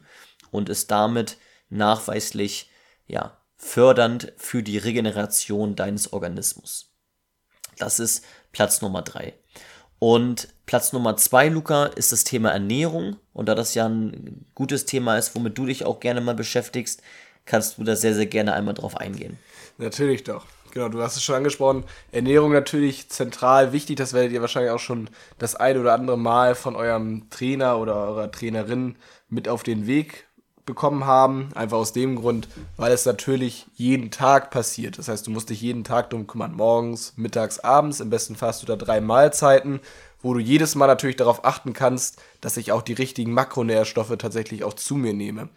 und 0.51 0.69
ist 0.69 0.91
damit 0.91 1.39
nachweislich, 1.69 2.69
ja, 3.07 3.41
fördernd 3.55 4.33
für 4.37 4.65
die 4.65 4.79
Regeneration 4.79 5.77
deines 5.77 6.13
Organismus. 6.13 6.93
Das 7.79 8.01
ist 8.01 8.25
Platz 8.51 8.83
Nummer 8.83 9.03
drei. 9.03 9.35
Und 10.01 10.49
Platz 10.67 10.93
Nummer 10.93 11.17
zwei, 11.17 11.49
Luca, 11.49 11.87
ist 11.87 12.13
das 12.13 12.25
Thema 12.25 12.51
Ernährung. 12.51 13.17
Und 13.33 13.49
da 13.49 13.55
das 13.55 13.75
ja 13.75 13.89
ein 13.89 14.45
gutes 14.55 14.85
Thema 14.85 15.17
ist, 15.17 15.35
womit 15.35 15.57
du 15.57 15.67
dich 15.67 15.85
auch 15.85 16.01
gerne 16.01 16.21
mal 16.21 16.35
beschäftigst, 16.35 17.03
kannst 17.45 17.79
du 17.79 17.85
da 17.85 17.95
sehr, 17.95 18.15
sehr 18.15 18.27
gerne 18.27 18.53
einmal 18.53 18.75
drauf 18.75 18.97
eingehen. 18.97 19.39
Natürlich 19.79 20.25
doch. 20.25 20.45
Genau, 20.73 20.89
du 20.89 21.01
hast 21.01 21.17
es 21.17 21.23
schon 21.23 21.37
angesprochen. 21.37 21.85
Ernährung 22.13 22.53
natürlich 22.53 23.09
zentral 23.09 23.73
wichtig. 23.73 23.97
Das 23.97 24.13
werdet 24.13 24.33
ihr 24.33 24.43
wahrscheinlich 24.43 24.73
auch 24.73 24.81
schon 24.81 25.09
das 25.39 25.55
ein 25.55 25.79
oder 25.79 25.95
andere 25.95 26.19
Mal 26.19 26.55
von 26.55 26.77
eurem 26.77 27.31
Trainer 27.31 27.79
oder 27.79 27.95
eurer 27.95 28.31
Trainerin 28.31 28.97
mit 29.31 29.49
auf 29.49 29.63
den 29.63 29.87
Weg 29.87 30.27
bekommen 30.67 31.07
haben. 31.07 31.49
Einfach 31.55 31.79
aus 31.79 31.93
dem 31.95 32.17
Grund, 32.17 32.49
weil 32.77 32.93
es 32.93 33.07
natürlich 33.07 33.67
jeden 33.75 34.11
Tag 34.11 34.51
passiert. 34.51 34.99
Das 34.99 35.09
heißt, 35.09 35.27
du 35.27 35.31
musst 35.31 35.49
dich 35.49 35.63
jeden 35.63 35.85
Tag 35.85 36.11
drum 36.11 36.27
kümmern. 36.27 36.53
Morgens, 36.53 37.15
mittags, 37.17 37.61
abends. 37.61 38.01
Im 38.01 38.11
besten 38.11 38.37
Fall 38.37 38.51
hast 38.51 38.63
du 38.63 38.67
da 38.67 38.77
drei 38.77 39.01
Mahlzeiten, 39.01 39.81
wo 40.21 40.35
du 40.35 40.41
jedes 40.41 40.75
Mal 40.75 40.87
natürlich 40.87 41.17
darauf 41.17 41.45
achten 41.45 41.73
kannst, 41.73 42.23
dass 42.41 42.57
ich 42.57 42.73
auch 42.73 42.83
die 42.83 42.95
richtigen 42.95 43.33
Makronährstoffe 43.33 44.17
tatsächlich 44.19 44.65
auch 44.65 44.75
zu 44.75 44.97
mir 44.97 45.15
nehme. 45.15 45.49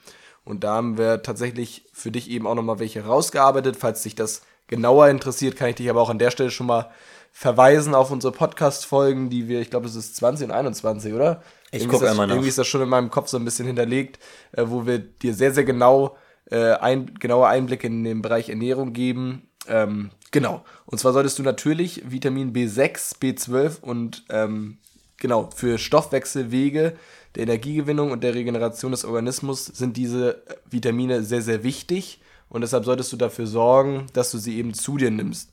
Und 0.45 0.63
da 0.63 0.75
haben 0.75 0.97
wir 0.97 1.21
tatsächlich 1.21 1.85
für 1.93 2.11
dich 2.11 2.29
eben 2.29 2.47
auch 2.47 2.55
nochmal 2.55 2.79
welche 2.79 3.05
rausgearbeitet. 3.05 3.77
Falls 3.77 4.03
dich 4.03 4.15
das 4.15 4.41
genauer 4.67 5.07
interessiert, 5.09 5.55
kann 5.55 5.69
ich 5.69 5.75
dich 5.75 5.89
aber 5.89 6.01
auch 6.01 6.09
an 6.09 6.19
der 6.19 6.31
Stelle 6.31 6.51
schon 6.51 6.67
mal 6.67 6.89
verweisen 7.31 7.93
auf 7.93 8.11
unsere 8.11 8.33
Podcast-Folgen, 8.33 9.29
die 9.29 9.47
wir, 9.47 9.61
ich 9.61 9.69
glaube, 9.69 9.87
es 9.87 9.95
ist 9.95 10.15
20 10.15 10.47
und 10.47 10.51
21, 10.51 11.13
oder? 11.13 11.41
Ich 11.71 11.87
gucke 11.87 12.09
einmal 12.09 12.27
nach. 12.27 12.33
Irgendwie 12.33 12.49
ist 12.49 12.57
das 12.57 12.67
schon 12.67 12.81
in 12.81 12.89
meinem 12.89 13.11
Kopf 13.11 13.27
so 13.27 13.37
ein 13.37 13.45
bisschen 13.45 13.67
hinterlegt, 13.67 14.19
äh, 14.51 14.63
wo 14.65 14.85
wir 14.85 14.99
dir 14.99 15.33
sehr, 15.33 15.53
sehr 15.53 15.63
genau 15.63 16.17
äh, 16.49 16.73
ein, 16.73 17.13
genaue 17.19 17.47
Einblicke 17.47 17.87
in 17.87 18.03
den 18.03 18.21
Bereich 18.21 18.49
Ernährung 18.49 18.93
geben. 18.93 19.48
Ähm, 19.67 20.11
genau. 20.31 20.63
Und 20.85 20.99
zwar 20.99 21.13
solltest 21.13 21.39
du 21.39 21.43
natürlich 21.43 22.03
Vitamin 22.09 22.53
B6, 22.53 23.19
B12 23.19 23.81
und 23.81 24.23
ähm, 24.29 24.77
genau 25.17 25.49
für 25.55 25.77
Stoffwechselwege 25.77 26.95
der 27.35 27.43
Energiegewinnung 27.43 28.11
und 28.11 28.23
der 28.23 28.33
Regeneration 28.33 28.91
des 28.91 29.05
Organismus 29.05 29.65
sind 29.65 29.97
diese 29.97 30.41
Vitamine 30.69 31.23
sehr, 31.23 31.41
sehr 31.41 31.63
wichtig. 31.63 32.21
Und 32.49 32.61
deshalb 32.61 32.83
solltest 32.83 33.11
du 33.13 33.17
dafür 33.17 33.45
sorgen, 33.45 34.07
dass 34.13 34.31
du 34.31 34.39
sie 34.39 34.57
eben 34.57 34.73
zu 34.73 34.97
dir 34.97 35.11
nimmst. 35.11 35.51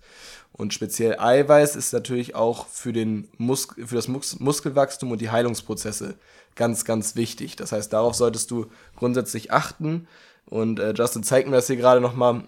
Und 0.52 0.72
speziell 0.72 1.18
Eiweiß 1.18 1.76
ist 1.76 1.92
natürlich 1.92 2.34
auch 2.34 2.66
für, 2.66 2.94
den 2.94 3.28
Mus 3.36 3.68
für 3.84 3.94
das 3.94 4.08
Mus 4.08 4.40
Muskelwachstum 4.40 5.10
und 5.10 5.20
die 5.20 5.28
Heilungsprozesse 5.30 6.14
ganz, 6.54 6.86
ganz 6.86 7.14
wichtig. 7.14 7.56
Das 7.56 7.72
heißt, 7.72 7.92
darauf 7.92 8.14
solltest 8.14 8.50
du 8.50 8.66
grundsätzlich 8.96 9.52
achten. 9.52 10.08
Und 10.46 10.78
äh, 10.78 10.94
Justin 10.96 11.22
zeigt 11.24 11.48
mir 11.48 11.56
das 11.56 11.66
hier 11.66 11.76
gerade 11.76 12.00
nochmal. 12.00 12.44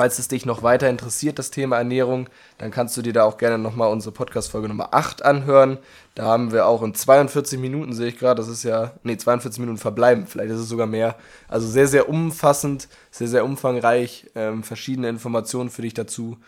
Falls 0.00 0.18
es 0.18 0.28
dich 0.28 0.46
noch 0.46 0.62
weiter 0.62 0.88
interessiert, 0.88 1.38
das 1.38 1.50
Thema 1.50 1.76
Ernährung, 1.76 2.30
dann 2.56 2.70
kannst 2.70 2.96
du 2.96 3.02
dir 3.02 3.12
da 3.12 3.24
auch 3.24 3.36
gerne 3.36 3.58
nochmal 3.58 3.92
unsere 3.92 4.14
Podcast-Folge 4.14 4.66
Nummer 4.66 4.94
8 4.94 5.22
anhören. 5.22 5.76
Da 6.14 6.24
haben 6.24 6.52
wir 6.52 6.64
auch 6.64 6.82
in 6.82 6.94
42 6.94 7.60
Minuten, 7.60 7.92
sehe 7.92 8.08
ich 8.08 8.18
gerade, 8.18 8.40
das 8.40 8.48
ist 8.48 8.62
ja, 8.62 8.94
nee, 9.02 9.18
42 9.18 9.60
Minuten 9.60 9.76
verbleiben, 9.76 10.26
vielleicht 10.26 10.52
ist 10.52 10.60
es 10.60 10.70
sogar 10.70 10.86
mehr. 10.86 11.16
Also 11.48 11.68
sehr, 11.68 11.86
sehr 11.86 12.08
umfassend, 12.08 12.88
sehr, 13.10 13.28
sehr 13.28 13.44
umfangreich, 13.44 14.30
ähm, 14.34 14.62
verschiedene 14.62 15.10
Informationen 15.10 15.68
für 15.68 15.82
dich 15.82 15.92
dazu 15.92 16.38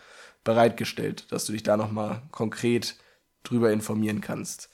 bereitgestellt, 0.43 1.31
dass 1.31 1.45
du 1.45 1.51
dich 1.51 1.61
da 1.61 1.77
nochmal 1.77 2.23
konkret 2.31 2.95
drüber 3.43 3.71
informieren 3.71 4.19
kannst. 4.19 4.71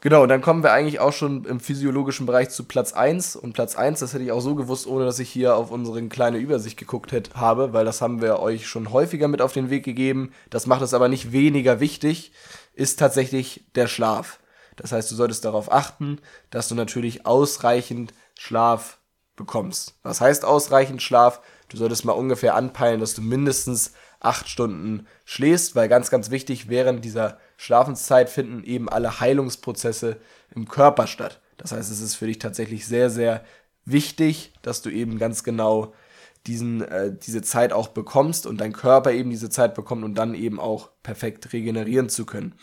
Genau, 0.00 0.26
dann 0.26 0.40
kommen 0.40 0.62
wir 0.62 0.72
eigentlich 0.72 1.00
auch 1.00 1.12
schon 1.12 1.44
im 1.44 1.58
physiologischen 1.58 2.24
Bereich 2.24 2.50
zu 2.50 2.64
Platz 2.64 2.92
1. 2.92 3.34
Und 3.34 3.52
Platz 3.52 3.74
1, 3.74 3.98
das 3.98 4.12
hätte 4.12 4.22
ich 4.22 4.30
auch 4.30 4.40
so 4.40 4.54
gewusst, 4.54 4.86
ohne 4.86 5.04
dass 5.04 5.18
ich 5.18 5.28
hier 5.28 5.56
auf 5.56 5.72
unsere 5.72 6.00
kleine 6.06 6.38
Übersicht 6.38 6.76
geguckt 6.76 7.10
hätte, 7.10 7.34
habe, 7.34 7.72
weil 7.72 7.84
das 7.84 8.00
haben 8.00 8.22
wir 8.22 8.38
euch 8.38 8.68
schon 8.68 8.92
häufiger 8.92 9.26
mit 9.26 9.42
auf 9.42 9.52
den 9.52 9.70
Weg 9.70 9.84
gegeben. 9.84 10.32
Das 10.50 10.68
macht 10.68 10.82
es 10.82 10.94
aber 10.94 11.08
nicht 11.08 11.32
weniger 11.32 11.80
wichtig, 11.80 12.30
ist 12.74 13.00
tatsächlich 13.00 13.64
der 13.74 13.88
Schlaf. 13.88 14.38
Das 14.76 14.92
heißt, 14.92 15.10
du 15.10 15.16
solltest 15.16 15.44
darauf 15.44 15.72
achten, 15.72 16.20
dass 16.50 16.68
du 16.68 16.76
natürlich 16.76 17.26
ausreichend 17.26 18.14
Schlaf 18.38 18.98
bekommst. 19.34 19.98
Was 20.04 20.20
heißt 20.20 20.44
ausreichend 20.44 21.02
Schlaf? 21.02 21.40
Du 21.68 21.76
solltest 21.76 22.04
mal 22.04 22.12
ungefähr 22.12 22.54
anpeilen, 22.54 23.00
dass 23.00 23.14
du 23.14 23.22
mindestens 23.22 23.94
acht 24.20 24.48
Stunden 24.48 25.08
schläfst, 25.24 25.74
weil 25.74 25.88
ganz, 25.88 26.08
ganz 26.08 26.30
wichtig, 26.30 26.68
während 26.68 27.04
dieser 27.04 27.38
Schlafenszeit 27.58 28.30
finden 28.30 28.62
eben 28.64 28.88
alle 28.88 29.20
Heilungsprozesse 29.20 30.16
im 30.54 30.68
Körper 30.68 31.06
statt. 31.06 31.40
Das 31.56 31.72
heißt, 31.72 31.90
es 31.90 32.00
ist 32.00 32.14
für 32.14 32.26
dich 32.26 32.38
tatsächlich 32.38 32.86
sehr, 32.86 33.10
sehr 33.10 33.44
wichtig, 33.84 34.52
dass 34.62 34.80
du 34.80 34.90
eben 34.90 35.18
ganz 35.18 35.42
genau 35.42 35.92
diesen, 36.46 36.82
äh, 36.82 37.12
diese 37.14 37.42
Zeit 37.42 37.72
auch 37.72 37.88
bekommst 37.88 38.46
und 38.46 38.60
dein 38.60 38.72
Körper 38.72 39.10
eben 39.10 39.28
diese 39.28 39.50
Zeit 39.50 39.74
bekommt 39.74 40.04
und 40.04 40.14
dann 40.14 40.34
eben 40.34 40.60
auch 40.60 40.90
perfekt 41.02 41.52
regenerieren 41.52 42.08
zu 42.08 42.24
können. 42.24 42.54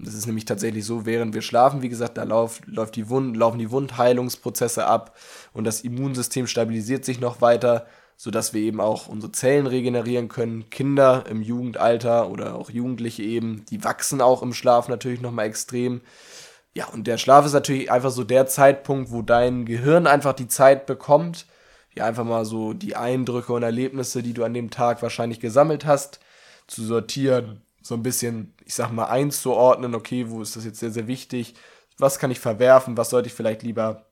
Das 0.00 0.12
ist 0.12 0.26
nämlich 0.26 0.44
tatsächlich 0.44 0.84
so, 0.84 1.06
während 1.06 1.32
wir 1.32 1.40
schlafen, 1.40 1.80
wie 1.80 1.88
gesagt, 1.88 2.18
da 2.18 2.24
lauf, 2.24 2.60
läuft 2.66 2.96
die 2.96 3.08
Wund, 3.08 3.36
laufen 3.36 3.58
die 3.58 3.70
Wundheilungsprozesse 3.70 4.86
ab 4.86 5.16
und 5.52 5.64
das 5.64 5.82
Immunsystem 5.82 6.48
stabilisiert 6.48 7.04
sich 7.04 7.20
noch 7.20 7.40
weiter 7.40 7.86
sodass 8.16 8.54
wir 8.54 8.62
eben 8.62 8.80
auch 8.80 9.08
unsere 9.08 9.32
Zellen 9.32 9.66
regenerieren 9.66 10.28
können. 10.28 10.70
Kinder 10.70 11.24
im 11.28 11.42
Jugendalter 11.42 12.30
oder 12.30 12.54
auch 12.54 12.70
Jugendliche 12.70 13.22
eben, 13.22 13.64
die 13.66 13.84
wachsen 13.84 14.20
auch 14.20 14.42
im 14.42 14.54
Schlaf 14.54 14.88
natürlich 14.88 15.20
nochmal 15.20 15.46
extrem. 15.46 16.00
Ja, 16.74 16.86
und 16.86 17.06
der 17.06 17.18
Schlaf 17.18 17.46
ist 17.46 17.52
natürlich 17.52 17.90
einfach 17.90 18.10
so 18.10 18.24
der 18.24 18.46
Zeitpunkt, 18.46 19.10
wo 19.10 19.22
dein 19.22 19.64
Gehirn 19.64 20.06
einfach 20.06 20.32
die 20.32 20.48
Zeit 20.48 20.86
bekommt, 20.86 21.46
ja, 21.94 22.04
einfach 22.04 22.24
mal 22.24 22.44
so 22.44 22.74
die 22.74 22.96
Eindrücke 22.96 23.52
und 23.52 23.62
Erlebnisse, 23.62 24.22
die 24.22 24.34
du 24.34 24.44
an 24.44 24.52
dem 24.52 24.70
Tag 24.70 25.00
wahrscheinlich 25.02 25.40
gesammelt 25.40 25.86
hast, 25.86 26.20
zu 26.66 26.84
sortieren, 26.84 27.62
so 27.80 27.94
ein 27.94 28.02
bisschen, 28.02 28.54
ich 28.64 28.74
sag 28.74 28.90
mal, 28.92 29.06
einzuordnen, 29.06 29.94
okay, 29.94 30.28
wo 30.28 30.42
ist 30.42 30.56
das 30.56 30.64
jetzt 30.64 30.80
sehr, 30.80 30.90
sehr 30.90 31.06
wichtig, 31.06 31.54
was 31.98 32.18
kann 32.18 32.30
ich 32.30 32.40
verwerfen, 32.40 32.96
was 32.96 33.10
sollte 33.10 33.28
ich 33.28 33.34
vielleicht 33.34 33.62
lieber 33.62 34.04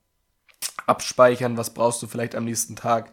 abspeichern, 0.86 1.56
was 1.56 1.74
brauchst 1.74 2.02
du 2.02 2.06
vielleicht 2.06 2.34
am 2.34 2.44
nächsten 2.44 2.76
Tag. 2.76 3.12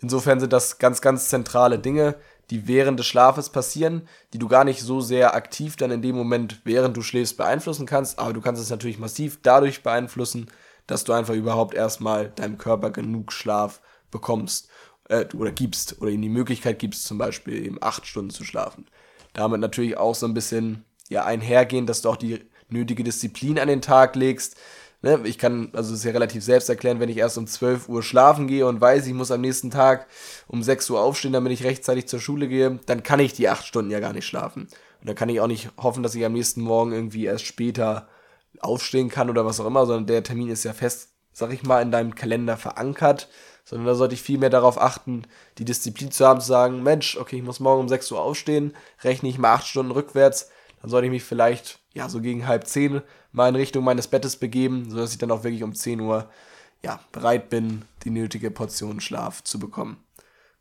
Insofern 0.00 0.40
sind 0.40 0.52
das 0.52 0.78
ganz, 0.78 1.00
ganz 1.00 1.28
zentrale 1.28 1.78
Dinge, 1.78 2.16
die 2.50 2.66
während 2.66 2.98
des 2.98 3.06
Schlafes 3.06 3.50
passieren, 3.50 4.08
die 4.32 4.38
du 4.38 4.48
gar 4.48 4.64
nicht 4.64 4.82
so 4.82 5.00
sehr 5.00 5.34
aktiv 5.34 5.76
dann 5.76 5.90
in 5.90 6.02
dem 6.02 6.16
Moment, 6.16 6.60
während 6.64 6.96
du 6.96 7.02
schläfst, 7.02 7.36
beeinflussen 7.36 7.86
kannst, 7.86 8.18
aber 8.18 8.32
du 8.32 8.40
kannst 8.40 8.60
es 8.60 8.70
natürlich 8.70 8.98
massiv 8.98 9.38
dadurch 9.42 9.82
beeinflussen, 9.82 10.48
dass 10.86 11.04
du 11.04 11.12
einfach 11.12 11.34
überhaupt 11.34 11.74
erstmal 11.74 12.30
deinem 12.30 12.58
Körper 12.58 12.90
genug 12.90 13.32
Schlaf 13.32 13.80
bekommst 14.10 14.68
äh, 15.08 15.26
oder 15.36 15.52
gibst 15.52 16.00
oder 16.00 16.10
ihm 16.10 16.22
die 16.22 16.28
Möglichkeit 16.28 16.78
gibst, 16.80 17.04
zum 17.04 17.18
Beispiel 17.18 17.64
eben 17.64 17.78
acht 17.80 18.06
Stunden 18.06 18.30
zu 18.30 18.44
schlafen. 18.44 18.86
Damit 19.32 19.60
natürlich 19.60 19.96
auch 19.96 20.16
so 20.16 20.26
ein 20.26 20.34
bisschen 20.34 20.84
ja 21.08 21.24
einhergehen, 21.24 21.86
dass 21.86 22.02
du 22.02 22.08
auch 22.08 22.16
die 22.16 22.40
nötige 22.68 23.04
Disziplin 23.04 23.58
an 23.58 23.68
den 23.68 23.82
Tag 23.82 24.16
legst, 24.16 24.56
ne, 25.02 25.20
ich 25.24 25.38
kann, 25.38 25.70
also 25.72 25.92
es 25.92 26.00
ist 26.00 26.04
ja 26.04 26.12
relativ 26.12 26.44
selbst 26.44 26.68
erklären, 26.68 27.00
wenn 27.00 27.08
ich 27.08 27.16
erst 27.16 27.38
um 27.38 27.46
12 27.46 27.88
Uhr 27.88 28.02
schlafen 28.02 28.46
gehe 28.46 28.66
und 28.66 28.80
weiß, 28.80 29.06
ich 29.06 29.14
muss 29.14 29.30
am 29.30 29.40
nächsten 29.40 29.70
Tag 29.70 30.06
um 30.46 30.62
6 30.62 30.90
Uhr 30.90 31.00
aufstehen, 31.00 31.32
damit 31.32 31.52
ich 31.52 31.64
rechtzeitig 31.64 32.06
zur 32.08 32.20
Schule 32.20 32.48
gehe, 32.48 32.78
dann 32.86 33.02
kann 33.02 33.20
ich 33.20 33.32
die 33.32 33.48
8 33.48 33.66
Stunden 33.66 33.90
ja 33.90 34.00
gar 34.00 34.12
nicht 34.12 34.26
schlafen. 34.26 34.68
Und 35.00 35.08
dann 35.08 35.16
kann 35.16 35.28
ich 35.28 35.40
auch 35.40 35.46
nicht 35.46 35.70
hoffen, 35.78 36.02
dass 36.02 36.14
ich 36.14 36.24
am 36.24 36.32
nächsten 36.32 36.60
Morgen 36.60 36.92
irgendwie 36.92 37.24
erst 37.24 37.46
später 37.46 38.08
aufstehen 38.60 39.08
kann 39.08 39.30
oder 39.30 39.46
was 39.46 39.60
auch 39.60 39.66
immer, 39.66 39.86
sondern 39.86 40.06
der 40.06 40.22
Termin 40.22 40.48
ist 40.48 40.64
ja 40.64 40.72
fest, 40.72 41.10
sag 41.32 41.52
ich 41.52 41.62
mal, 41.62 41.80
in 41.80 41.90
deinem 41.90 42.14
Kalender 42.14 42.56
verankert, 42.56 43.28
sondern 43.64 43.86
da 43.86 43.94
sollte 43.94 44.14
ich 44.14 44.22
viel 44.22 44.38
mehr 44.38 44.50
darauf 44.50 44.80
achten, 44.80 45.22
die 45.58 45.64
Disziplin 45.64 46.10
zu 46.10 46.26
haben, 46.26 46.40
zu 46.40 46.48
sagen, 46.48 46.82
Mensch, 46.82 47.16
okay, 47.16 47.36
ich 47.36 47.42
muss 47.42 47.60
morgen 47.60 47.82
um 47.82 47.88
6 47.88 48.10
Uhr 48.12 48.20
aufstehen, 48.20 48.74
rechne 49.02 49.28
ich 49.28 49.38
mal 49.38 49.54
8 49.54 49.66
Stunden 49.66 49.92
rückwärts, 49.92 50.50
dann 50.82 50.90
sollte 50.90 51.06
ich 51.06 51.12
mich 51.12 51.22
vielleicht, 51.22 51.78
ja, 51.94 52.08
so 52.08 52.20
gegen 52.20 52.46
halb 52.46 52.66
10 52.66 53.02
mal 53.32 53.48
in 53.48 53.56
Richtung 53.56 53.84
meines 53.84 54.08
Bettes 54.08 54.36
begeben, 54.36 54.90
sodass 54.90 55.12
ich 55.12 55.18
dann 55.18 55.30
auch 55.30 55.44
wirklich 55.44 55.62
um 55.62 55.74
10 55.74 56.00
Uhr 56.00 56.28
ja, 56.82 57.00
bereit 57.12 57.50
bin, 57.50 57.82
die 58.04 58.10
nötige 58.10 58.50
Portion 58.50 59.00
Schlaf 59.00 59.44
zu 59.44 59.58
bekommen. 59.58 59.98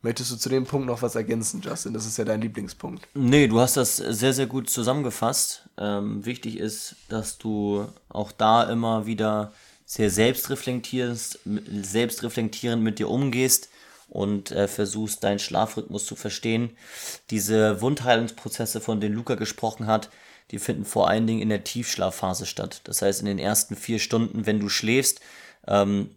Möchtest 0.01 0.31
du 0.31 0.37
zu 0.37 0.47
dem 0.47 0.65
Punkt 0.65 0.87
noch 0.87 1.01
was 1.01 1.15
ergänzen, 1.15 1.61
Justin? 1.61 1.93
Das 1.93 2.05
ist 2.05 2.17
ja 2.17 2.23
dein 2.23 2.39
Lieblingspunkt. 2.39 3.05
Nee, 3.15 3.47
du 3.47 3.59
hast 3.59 3.75
das 3.75 3.97
sehr, 3.97 4.31
sehr 4.31 4.45
gut 4.45 4.69
zusammengefasst. 4.69 5.67
Ähm, 5.77 6.25
wichtig 6.25 6.57
ist, 6.57 6.95
dass 7.09 7.37
du 7.37 7.85
auch 8.07 8.31
da 8.31 8.63
immer 8.63 9.05
wieder 9.05 9.51
sehr 9.85 10.09
selbstreflektierst, 10.09 11.39
selbstreflektierend 11.81 12.81
mit 12.81 12.99
dir 12.99 13.09
umgehst 13.09 13.69
und 14.07 14.51
äh, 14.51 14.69
versuchst, 14.69 15.23
deinen 15.23 15.39
Schlafrhythmus 15.39 16.05
zu 16.05 16.15
verstehen. 16.15 16.71
Diese 17.29 17.81
Wundheilungsprozesse, 17.81 18.79
von 18.79 19.01
denen 19.01 19.15
Luca 19.15 19.35
gesprochen 19.35 19.87
hat, 19.87 20.09
die 20.51 20.59
finden 20.59 20.85
vor 20.85 21.09
allen 21.09 21.27
Dingen 21.27 21.41
in 21.41 21.49
der 21.49 21.63
Tiefschlafphase 21.63 22.45
statt. 22.45 22.81
Das 22.85 23.01
heißt, 23.01 23.19
in 23.19 23.25
den 23.25 23.39
ersten 23.39 23.75
vier 23.75 23.99
Stunden, 23.99 24.45
wenn 24.45 24.59
du 24.59 24.69
schläfst, 24.69 25.21
ähm, 25.67 26.11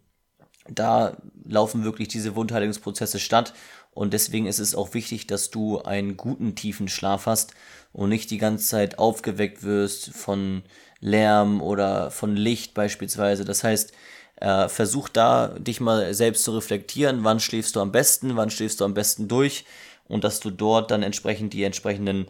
da 0.69 1.17
laufen 1.45 1.85
wirklich 1.85 2.09
diese 2.09 2.35
Wundheilungsprozesse 2.35 3.19
statt. 3.19 3.53
Und 3.95 4.13
deswegen 4.15 4.47
ist 4.47 4.59
es 4.59 4.75
auch 4.75 4.95
wichtig, 4.95 5.27
dass 5.27 5.51
du 5.51 5.83
einen 5.83 6.17
guten 6.17 6.55
tiefen 6.55 6.89
Schlaf 6.89 7.27
hast 7.27 7.53
und 7.93 8.09
nicht 8.09 8.31
die 8.31 8.39
ganze 8.39 8.67
Zeit 8.67 8.99
aufgeweckt 8.99 9.65
wirst 9.65 10.11
von 10.15 10.63
Lärm 11.01 11.61
oder 11.61 12.11
von 12.11 12.37
Licht 12.37 12.73
beispielsweise. 12.73 13.45
Das 13.45 13.65
heißt, 13.65 13.93
äh, 14.37 14.69
versuch 14.69 15.09
da 15.09 15.49
dich 15.59 15.81
mal 15.81 16.15
selbst 16.15 16.45
zu 16.45 16.53
reflektieren, 16.53 17.23
wann 17.23 17.39
schläfst 17.39 17.77
du 17.77 17.81
am 17.81 17.93
besten, 17.93 18.37
wann 18.37 18.51
schläfst 18.51 18.81
du 18.81 18.85
am 18.85 18.95
besten 18.95 19.29
durch 19.29 19.65
und 20.09 20.25
dass 20.25 20.41
du 20.41 20.51
dort 20.51 20.91
dann 20.91 21.03
entsprechend 21.03 21.53
die 21.53 21.65
entsprechenden 21.65 22.27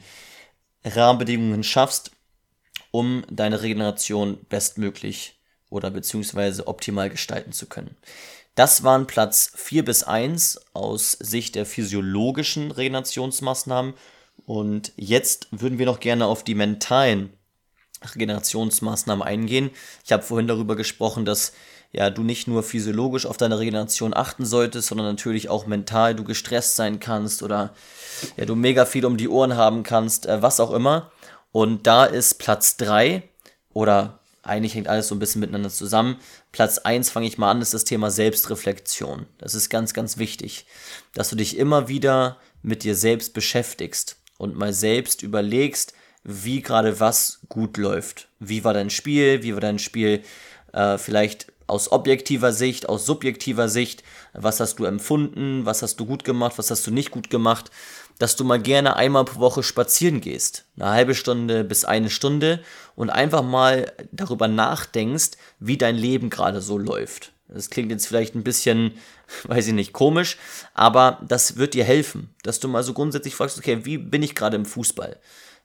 Rahmenbedingungen 0.84 1.62
schaffst, 1.62 2.12
um 2.90 3.24
deine 3.30 3.62
Regeneration 3.62 4.38
bestmöglich 4.48 5.38
oder 5.70 5.90
beziehungsweise 5.90 6.66
optimal 6.66 7.08
gestalten 7.10 7.52
zu 7.52 7.66
können. 7.66 7.96
Das 8.54 8.82
waren 8.82 9.06
Platz 9.06 9.52
4 9.54 9.84
bis 9.84 10.02
1 10.02 10.60
aus 10.74 11.12
Sicht 11.12 11.54
der 11.54 11.64
physiologischen 11.64 12.70
Regenerationsmaßnahmen. 12.70 13.94
Und 14.44 14.92
jetzt 14.96 15.48
würden 15.50 15.78
wir 15.78 15.86
noch 15.86 16.00
gerne 16.00 16.26
auf 16.26 16.44
die 16.44 16.54
mentalen 16.54 17.32
Regenerationsmaßnahmen 18.04 19.26
eingehen. 19.26 19.70
Ich 20.04 20.12
habe 20.12 20.22
vorhin 20.22 20.48
darüber 20.48 20.76
gesprochen, 20.76 21.24
dass 21.24 21.52
ja, 21.92 22.08
du 22.08 22.22
nicht 22.22 22.48
nur 22.48 22.62
physiologisch 22.62 23.26
auf 23.26 23.36
deine 23.36 23.58
Regeneration 23.58 24.14
achten 24.14 24.46
solltest, 24.46 24.88
sondern 24.88 25.06
natürlich 25.06 25.50
auch 25.50 25.66
mental 25.66 26.14
du 26.14 26.24
gestresst 26.24 26.76
sein 26.76 27.00
kannst 27.00 27.42
oder 27.42 27.74
ja, 28.36 28.46
du 28.46 28.54
mega 28.54 28.86
viel 28.86 29.04
um 29.04 29.18
die 29.18 29.28
Ohren 29.28 29.56
haben 29.56 29.82
kannst, 29.82 30.26
äh, 30.26 30.40
was 30.40 30.58
auch 30.58 30.72
immer. 30.72 31.10
Und 31.52 31.86
da 31.86 32.06
ist 32.06 32.38
Platz 32.38 32.78
3 32.78 33.22
oder 33.74 34.20
eigentlich 34.42 34.74
hängt 34.74 34.88
alles 34.88 35.08
so 35.08 35.14
ein 35.14 35.18
bisschen 35.18 35.40
miteinander 35.40 35.70
zusammen. 35.70 36.16
Platz 36.50 36.78
1 36.78 37.10
fange 37.10 37.26
ich 37.26 37.38
mal 37.38 37.50
an, 37.50 37.62
ist 37.62 37.74
das 37.74 37.84
Thema 37.84 38.10
Selbstreflexion. 38.10 39.26
Das 39.38 39.54
ist 39.54 39.68
ganz, 39.68 39.94
ganz 39.94 40.18
wichtig, 40.18 40.66
dass 41.14 41.28
du 41.28 41.36
dich 41.36 41.58
immer 41.58 41.88
wieder 41.88 42.38
mit 42.62 42.84
dir 42.84 42.96
selbst 42.96 43.34
beschäftigst 43.34 44.16
und 44.38 44.56
mal 44.56 44.72
selbst 44.72 45.22
überlegst, 45.22 45.92
wie 46.24 46.62
gerade 46.62 47.00
was 47.00 47.40
gut 47.48 47.76
läuft. 47.76 48.28
Wie 48.40 48.64
war 48.64 48.74
dein 48.74 48.90
Spiel? 48.90 49.42
Wie 49.42 49.52
war 49.54 49.60
dein 49.60 49.78
Spiel 49.78 50.22
äh, 50.72 50.98
vielleicht 50.98 51.52
aus 51.72 51.90
objektiver 51.90 52.52
Sicht, 52.52 52.86
aus 52.90 53.06
subjektiver 53.06 53.66
Sicht, 53.66 54.04
was 54.34 54.60
hast 54.60 54.78
du 54.78 54.84
empfunden, 54.84 55.64
was 55.64 55.80
hast 55.80 55.98
du 55.98 56.04
gut 56.04 56.22
gemacht, 56.22 56.58
was 56.58 56.70
hast 56.70 56.86
du 56.86 56.90
nicht 56.90 57.10
gut 57.10 57.30
gemacht, 57.30 57.70
dass 58.18 58.36
du 58.36 58.44
mal 58.44 58.60
gerne 58.60 58.94
einmal 58.96 59.24
pro 59.24 59.40
Woche 59.40 59.62
spazieren 59.62 60.20
gehst, 60.20 60.66
eine 60.76 60.90
halbe 60.90 61.14
Stunde 61.14 61.64
bis 61.64 61.86
eine 61.86 62.10
Stunde 62.10 62.60
und 62.94 63.08
einfach 63.08 63.42
mal 63.42 63.90
darüber 64.12 64.48
nachdenkst, 64.48 65.30
wie 65.60 65.78
dein 65.78 65.96
Leben 65.96 66.28
gerade 66.28 66.60
so 66.60 66.76
läuft. 66.76 67.32
Das 67.48 67.70
klingt 67.70 67.90
jetzt 67.90 68.06
vielleicht 68.06 68.34
ein 68.34 68.44
bisschen, 68.44 68.92
weiß 69.44 69.68
ich 69.68 69.72
nicht, 69.72 69.94
komisch, 69.94 70.36
aber 70.74 71.20
das 71.26 71.56
wird 71.56 71.72
dir 71.72 71.84
helfen, 71.84 72.34
dass 72.42 72.60
du 72.60 72.68
mal 72.68 72.82
so 72.82 72.92
grundsätzlich 72.92 73.34
fragst, 73.34 73.56
okay, 73.56 73.86
wie 73.86 73.96
bin 73.96 74.22
ich 74.22 74.34
gerade 74.34 74.56
im 74.56 74.66
Fußball? 74.66 75.18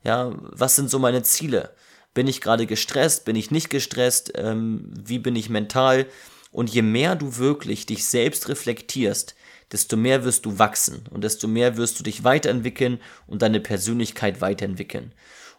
Ja, 0.05 0.31
was 0.39 0.77
sind 0.77 0.89
so 0.89 0.99
meine 0.99 1.23
Ziele? 1.23 1.71
Bin 2.17 2.25
ich 2.25 2.41
gerade 2.41 2.65
gestresst? 2.65 3.25
Bin 3.25 3.35
ich 3.35 3.51
nicht 3.51 3.69
gestresst? 3.69 4.31
Ähm, 4.33 4.91
wie 4.99 5.19
bin 5.19 5.35
ich 5.35 5.51
mental? 5.51 6.07
Und 6.51 6.67
je 6.67 6.81
mehr 6.81 7.15
du 7.15 7.37
wirklich 7.37 7.85
dich 7.85 8.05
selbst 8.05 8.49
reflektierst, 8.49 9.35
desto 9.71 9.97
mehr 9.97 10.23
wirst 10.23 10.43
du 10.47 10.57
wachsen 10.57 11.03
und 11.11 11.23
desto 11.23 11.47
mehr 11.47 11.77
wirst 11.77 11.99
du 11.99 12.03
dich 12.03 12.23
weiterentwickeln 12.23 12.99
und 13.27 13.43
deine 13.43 13.59
Persönlichkeit 13.59 14.41
weiterentwickeln. 14.41 15.11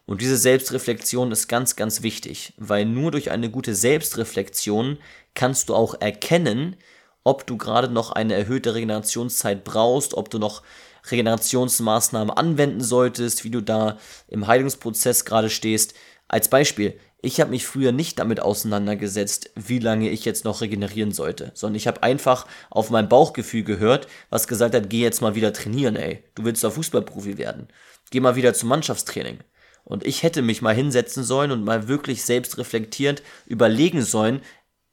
Und 0.05 0.21
diese 0.21 0.37
Selbstreflexion 0.37 1.31
ist 1.31 1.47
ganz, 1.47 1.77
ganz 1.77 2.03
wichtig, 2.03 2.55
weil 2.57 2.87
nur 2.87 3.13
durch 3.13 3.31
eine 3.31 3.51
gute 3.51 3.77
Selbstreflexion 3.77 4.99
kannst 5.35 5.69
du 5.69 5.77
auch 5.77 6.01
erkennen, 6.01 6.75
ob 7.23 7.47
du 7.47 7.57
gerade 7.57 7.89
noch 7.89 8.11
eine 8.11 8.35
erhöhte 8.35 8.75
Regenerationszeit 8.75 9.63
brauchst, 9.63 10.13
ob 10.13 10.29
du 10.29 10.41
noch 10.41 10.65
Regenerationsmaßnahmen 11.09 12.37
anwenden 12.37 12.81
solltest, 12.81 13.45
wie 13.45 13.51
du 13.51 13.63
da 13.63 13.99
im 14.27 14.49
Heilungsprozess 14.49 15.25
gerade 15.25 15.51
stehst. 15.51 15.95
Als 16.29 16.49
Beispiel, 16.49 16.99
ich 17.21 17.41
habe 17.41 17.51
mich 17.51 17.67
früher 17.67 17.91
nicht 17.91 18.19
damit 18.19 18.41
auseinandergesetzt, 18.41 19.51
wie 19.57 19.81
lange 19.81 20.09
ich 20.11 20.25
jetzt 20.25 20.45
noch 20.45 20.61
regenerieren 20.61 21.11
sollte, 21.11 21.51
sondern 21.55 21.77
ich 21.77 21.89
habe 21.89 22.03
einfach 22.03 22.47
auf 22.71 22.91
mein 22.91 23.09
Bauchgefühl 23.09 23.65
gehört, 23.65 24.07
was 24.31 24.47
gesagt 24.47 24.75
hat, 24.75 24.89
geh 24.89 25.01
jetzt 25.01 25.21
mal 25.21 25.35
wieder 25.35 25.53
trainieren, 25.53 25.97
ey. 25.97 26.23
Du 26.37 26.45
willst 26.45 26.63
doch 26.63 26.73
Fußballprofi 26.73 27.39
werden. 27.39 27.69
Geh 28.11 28.21
mal 28.21 28.37
wieder 28.37 28.55
zum 28.55 28.69
Mannschaftstraining. 28.69 29.39
Und 29.85 30.07
ich 30.07 30.23
hätte 30.23 30.43
mich 30.43 30.63
mal 30.63 30.75
hinsetzen 30.75 31.25
sollen 31.25 31.51
und 31.51 31.65
mal 31.65 31.89
wirklich 31.89 32.23
selbst 32.23 32.59
reflektierend 32.59 33.23
überlegen 33.47 34.03
sollen, 34.03 34.43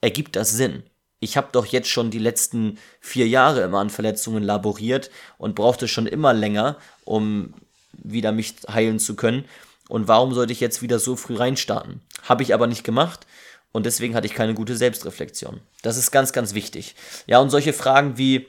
ergibt 0.01 0.35
das 0.35 0.51
Sinn? 0.51 0.83
Ich 1.19 1.37
habe 1.37 1.49
doch 1.51 1.65
jetzt 1.65 1.89
schon 1.89 2.11
die 2.11 2.19
letzten 2.19 2.77
vier 2.99 3.27
Jahre 3.27 3.61
immer 3.61 3.79
an 3.79 3.89
Verletzungen 3.89 4.43
laboriert 4.43 5.11
und 5.37 5.55
brauchte 5.55 5.87
schon 5.87 6.07
immer 6.07 6.33
länger, 6.33 6.77
um 7.03 7.53
wieder 7.93 8.31
mich 8.31 8.55
heilen 8.69 8.99
zu 8.99 9.15
können. 9.15 9.45
Und 9.87 10.07
warum 10.07 10.33
sollte 10.33 10.53
ich 10.53 10.59
jetzt 10.59 10.81
wieder 10.81 10.99
so 10.99 11.15
früh 11.15 11.35
reinstarten? 11.35 12.01
Habe 12.23 12.43
ich 12.43 12.53
aber 12.53 12.67
nicht 12.67 12.83
gemacht 12.83 13.25
und 13.71 13.85
deswegen 13.85 14.15
hatte 14.15 14.27
ich 14.27 14.33
keine 14.33 14.53
gute 14.53 14.75
Selbstreflexion. 14.75 15.59
Das 15.81 15.97
ist 15.97 16.11
ganz, 16.11 16.33
ganz 16.33 16.53
wichtig. 16.53 16.95
Ja, 17.27 17.39
und 17.39 17.49
solche 17.49 17.73
Fragen 17.73 18.17
wie, 18.17 18.47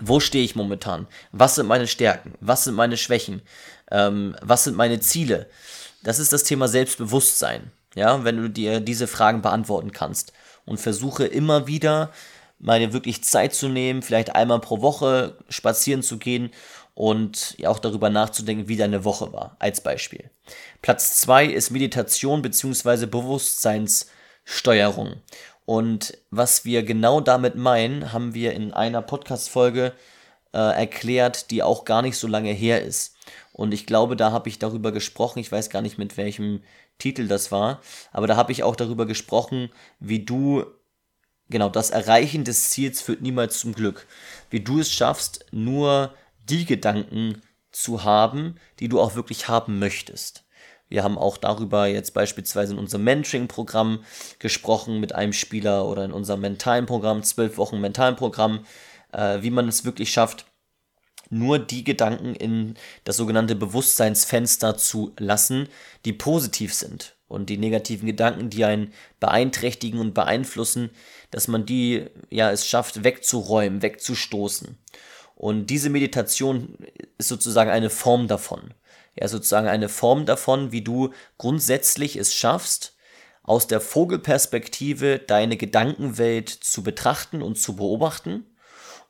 wo 0.00 0.20
stehe 0.20 0.44
ich 0.44 0.54
momentan? 0.54 1.06
Was 1.32 1.56
sind 1.56 1.66
meine 1.66 1.86
Stärken? 1.86 2.34
Was 2.40 2.64
sind 2.64 2.74
meine 2.74 2.96
Schwächen? 2.96 3.42
Ähm, 3.90 4.36
was 4.42 4.64
sind 4.64 4.76
meine 4.76 5.00
Ziele? 5.00 5.48
Das 6.02 6.18
ist 6.18 6.32
das 6.32 6.44
Thema 6.44 6.68
Selbstbewusstsein. 6.68 7.72
Ja, 7.94 8.22
wenn 8.22 8.36
du 8.36 8.48
dir 8.48 8.80
diese 8.80 9.08
Fragen 9.08 9.42
beantworten 9.42 9.92
kannst 9.92 10.32
und 10.64 10.78
versuche 10.78 11.24
immer 11.24 11.66
wieder 11.66 12.12
mal 12.60 12.92
wirklich 12.92 13.24
Zeit 13.24 13.54
zu 13.54 13.68
nehmen, 13.68 14.02
vielleicht 14.02 14.36
einmal 14.36 14.60
pro 14.60 14.82
Woche 14.82 15.38
spazieren 15.48 16.02
zu 16.02 16.18
gehen 16.18 16.50
und 17.00 17.56
auch 17.64 17.78
darüber 17.78 18.10
nachzudenken, 18.10 18.68
wie 18.68 18.76
deine 18.76 19.06
Woche 19.06 19.32
war, 19.32 19.56
als 19.58 19.80
Beispiel. 19.80 20.28
Platz 20.82 21.18
zwei 21.18 21.46
ist 21.46 21.70
Meditation 21.70 22.42
bzw. 22.42 23.06
Bewusstseinssteuerung. 23.06 25.14
Und 25.64 26.18
was 26.30 26.66
wir 26.66 26.82
genau 26.82 27.22
damit 27.22 27.54
meinen, 27.54 28.12
haben 28.12 28.34
wir 28.34 28.52
in 28.52 28.74
einer 28.74 29.00
Podcast-Folge 29.00 29.94
äh, 30.52 30.58
erklärt, 30.58 31.50
die 31.50 31.62
auch 31.62 31.86
gar 31.86 32.02
nicht 32.02 32.18
so 32.18 32.26
lange 32.26 32.52
her 32.52 32.82
ist. 32.82 33.16
Und 33.54 33.72
ich 33.72 33.86
glaube, 33.86 34.14
da 34.14 34.30
habe 34.30 34.50
ich 34.50 34.58
darüber 34.58 34.92
gesprochen, 34.92 35.38
ich 35.38 35.50
weiß 35.50 35.70
gar 35.70 35.80
nicht 35.80 35.96
mit 35.96 36.18
welchem 36.18 36.62
Titel 36.98 37.28
das 37.28 37.50
war, 37.50 37.80
aber 38.12 38.26
da 38.26 38.36
habe 38.36 38.52
ich 38.52 38.62
auch 38.62 38.76
darüber 38.76 39.06
gesprochen, 39.06 39.70
wie 40.00 40.26
du 40.26 40.66
genau 41.48 41.70
das 41.70 41.88
Erreichen 41.88 42.44
des 42.44 42.68
Ziels 42.68 43.00
führt 43.00 43.22
niemals 43.22 43.58
zum 43.58 43.72
Glück. 43.72 44.06
Wie 44.50 44.60
du 44.60 44.80
es 44.80 44.92
schaffst, 44.92 45.46
nur 45.50 46.12
die 46.50 46.64
Gedanken 46.64 47.42
zu 47.72 48.04
haben, 48.04 48.56
die 48.80 48.88
du 48.88 49.00
auch 49.00 49.14
wirklich 49.14 49.48
haben 49.48 49.78
möchtest. 49.78 50.44
Wir 50.88 51.04
haben 51.04 51.18
auch 51.18 51.36
darüber 51.36 51.86
jetzt 51.86 52.14
beispielsweise 52.14 52.72
in 52.72 52.78
unserem 52.78 53.04
Mentoring-Programm 53.04 54.04
gesprochen 54.40 54.98
mit 54.98 55.14
einem 55.14 55.32
Spieler 55.32 55.86
oder 55.86 56.04
in 56.04 56.12
unserem 56.12 56.40
mentalen 56.40 56.86
Programm, 56.86 57.22
zwölf 57.22 57.56
Wochen 57.58 57.80
mentalen 57.80 58.16
Programm, 58.16 58.66
äh, 59.12 59.40
wie 59.40 59.50
man 59.50 59.68
es 59.68 59.84
wirklich 59.84 60.10
schafft, 60.10 60.46
nur 61.30 61.60
die 61.60 61.84
Gedanken 61.84 62.34
in 62.34 62.74
das 63.04 63.16
sogenannte 63.16 63.54
Bewusstseinsfenster 63.54 64.76
zu 64.76 65.12
lassen, 65.16 65.68
die 66.04 66.12
positiv 66.12 66.74
sind. 66.74 67.14
Und 67.28 67.48
die 67.48 67.58
negativen 67.58 68.06
Gedanken, 68.06 68.50
die 68.50 68.64
einen 68.64 68.92
beeinträchtigen 69.20 70.00
und 70.00 70.14
beeinflussen, 70.14 70.90
dass 71.30 71.46
man 71.46 71.64
die 71.64 72.06
ja 72.30 72.50
es 72.50 72.66
schafft, 72.66 73.04
wegzuräumen, 73.04 73.82
wegzustoßen. 73.82 74.76
Und 75.40 75.68
diese 75.68 75.88
Meditation 75.88 76.76
ist 77.16 77.28
sozusagen 77.28 77.70
eine 77.70 77.88
Form 77.88 78.28
davon. 78.28 78.74
Ja, 79.18 79.26
sozusagen 79.26 79.68
eine 79.68 79.88
Form 79.88 80.26
davon, 80.26 80.70
wie 80.70 80.82
du 80.82 81.14
grundsätzlich 81.38 82.16
es 82.16 82.34
schaffst, 82.34 82.94
aus 83.42 83.66
der 83.66 83.80
Vogelperspektive 83.80 85.18
deine 85.18 85.56
Gedankenwelt 85.56 86.50
zu 86.50 86.82
betrachten 86.82 87.40
und 87.40 87.58
zu 87.58 87.74
beobachten 87.74 88.44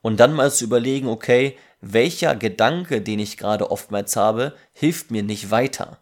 und 0.02 0.20
dann 0.20 0.32
mal 0.32 0.52
zu 0.52 0.62
überlegen, 0.62 1.08
okay, 1.08 1.58
welcher 1.80 2.36
Gedanke, 2.36 3.00
den 3.02 3.18
ich 3.18 3.36
gerade 3.36 3.72
oftmals 3.72 4.14
habe, 4.14 4.54
hilft 4.72 5.10
mir 5.10 5.24
nicht 5.24 5.50
weiter? 5.50 5.98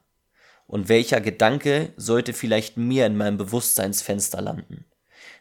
Und 0.67 0.91
welcher 0.91 1.23
Gedanke 1.23 1.95
sollte 1.97 2.35
vielleicht 2.35 2.77
mir 2.77 3.07
in 3.07 3.17
meinem 3.17 3.39
Bewusstseinsfenster 3.39 4.43
landen? 4.43 4.85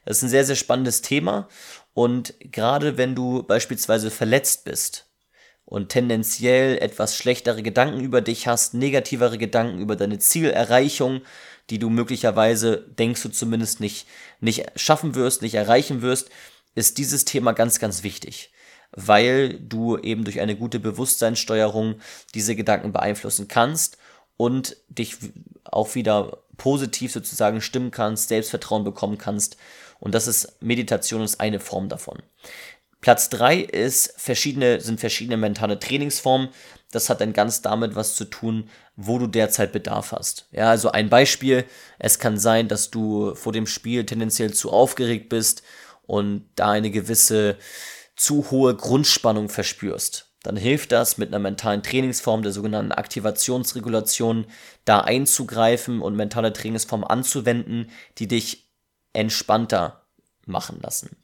Das 0.07 0.17
ist 0.17 0.23
ein 0.23 0.29
sehr, 0.29 0.45
sehr 0.45 0.55
spannendes 0.55 1.01
Thema. 1.01 1.49
Und 1.93 2.33
gerade 2.39 2.95
wenn 2.95 3.13
du 3.13 3.43
beispielsweise 3.43 4.09
verletzt 4.09 4.63
bist 4.63 5.05
und 5.65 5.89
tendenziell 5.89 6.77
etwas 6.77 7.17
schlechtere 7.17 7.61
Gedanken 7.61 7.99
über 7.99 8.21
dich 8.21 8.47
hast, 8.47 8.73
negativere 8.73 9.37
Gedanken 9.37 9.81
über 9.81 9.97
deine 9.97 10.17
Zielerreichung, 10.17 11.23
die 11.69 11.77
du 11.77 11.89
möglicherweise 11.89 12.85
denkst 12.97 13.21
du 13.21 13.29
zumindest 13.29 13.81
nicht, 13.81 14.07
nicht 14.39 14.65
schaffen 14.77 15.13
wirst, 15.13 15.41
nicht 15.41 15.55
erreichen 15.55 16.01
wirst, 16.01 16.29
ist 16.73 16.97
dieses 16.99 17.25
Thema 17.25 17.51
ganz, 17.51 17.79
ganz 17.79 18.03
wichtig 18.03 18.51
weil 18.91 19.59
du 19.59 19.97
eben 19.97 20.23
durch 20.23 20.39
eine 20.39 20.55
gute 20.55 20.79
Bewusstseinssteuerung 20.79 21.95
diese 22.33 22.55
Gedanken 22.55 22.93
beeinflussen 22.93 23.49
kannst 23.49 23.97
und 24.37 24.77
dich 24.87 25.17
auch 25.65 25.93
wieder 25.95 26.43
positiv 26.57 27.11
sozusagen 27.11 27.61
stimmen 27.61 27.91
kannst, 27.91 28.29
Selbstvertrauen 28.29 28.83
bekommen 28.83 29.17
kannst. 29.17 29.57
Und 29.99 30.15
das 30.15 30.27
ist 30.27 30.61
Meditation 30.61 31.21
ist 31.21 31.39
eine 31.39 31.59
Form 31.59 31.89
davon. 31.89 32.21
Platz 33.01 33.29
drei 33.29 33.57
ist 33.57 34.13
verschiedene, 34.17 34.81
sind 34.81 34.99
verschiedene 34.99 35.37
mentale 35.37 35.79
Trainingsformen. 35.79 36.49
Das 36.91 37.09
hat 37.09 37.21
dann 37.21 37.33
ganz 37.33 37.61
damit 37.61 37.95
was 37.95 38.15
zu 38.15 38.25
tun, 38.25 38.69
wo 38.95 39.19
du 39.19 39.27
derzeit 39.27 39.71
Bedarf 39.71 40.11
hast. 40.11 40.47
Ja, 40.51 40.69
also 40.69 40.91
ein 40.91 41.09
Beispiel. 41.09 41.65
Es 41.99 42.17
kann 42.17 42.37
sein, 42.37 42.67
dass 42.67 42.89
du 42.89 43.35
vor 43.35 43.53
dem 43.53 43.67
Spiel 43.67 44.05
tendenziell 44.05 44.53
zu 44.53 44.71
aufgeregt 44.71 45.29
bist 45.29 45.63
und 46.07 46.49
da 46.55 46.71
eine 46.71 46.89
gewisse 46.89 47.57
zu 48.15 48.49
hohe 48.49 48.75
Grundspannung 48.75 49.47
verspürst, 49.47 50.27
dann 50.43 50.57
hilft 50.57 50.91
das 50.91 51.17
mit 51.17 51.29
einer 51.29 51.39
mentalen 51.39 51.83
Trainingsform 51.83 52.41
der 52.41 52.51
sogenannten 52.51 52.91
Aktivationsregulation 52.91 54.45
da 54.85 55.01
einzugreifen 55.01 56.01
und 56.01 56.15
mentale 56.15 56.53
Trainingsformen 56.53 57.05
anzuwenden, 57.05 57.89
die 58.17 58.27
dich 58.27 58.66
entspannter 59.17 60.03
machen 60.45 60.79
lassen. 60.81 61.17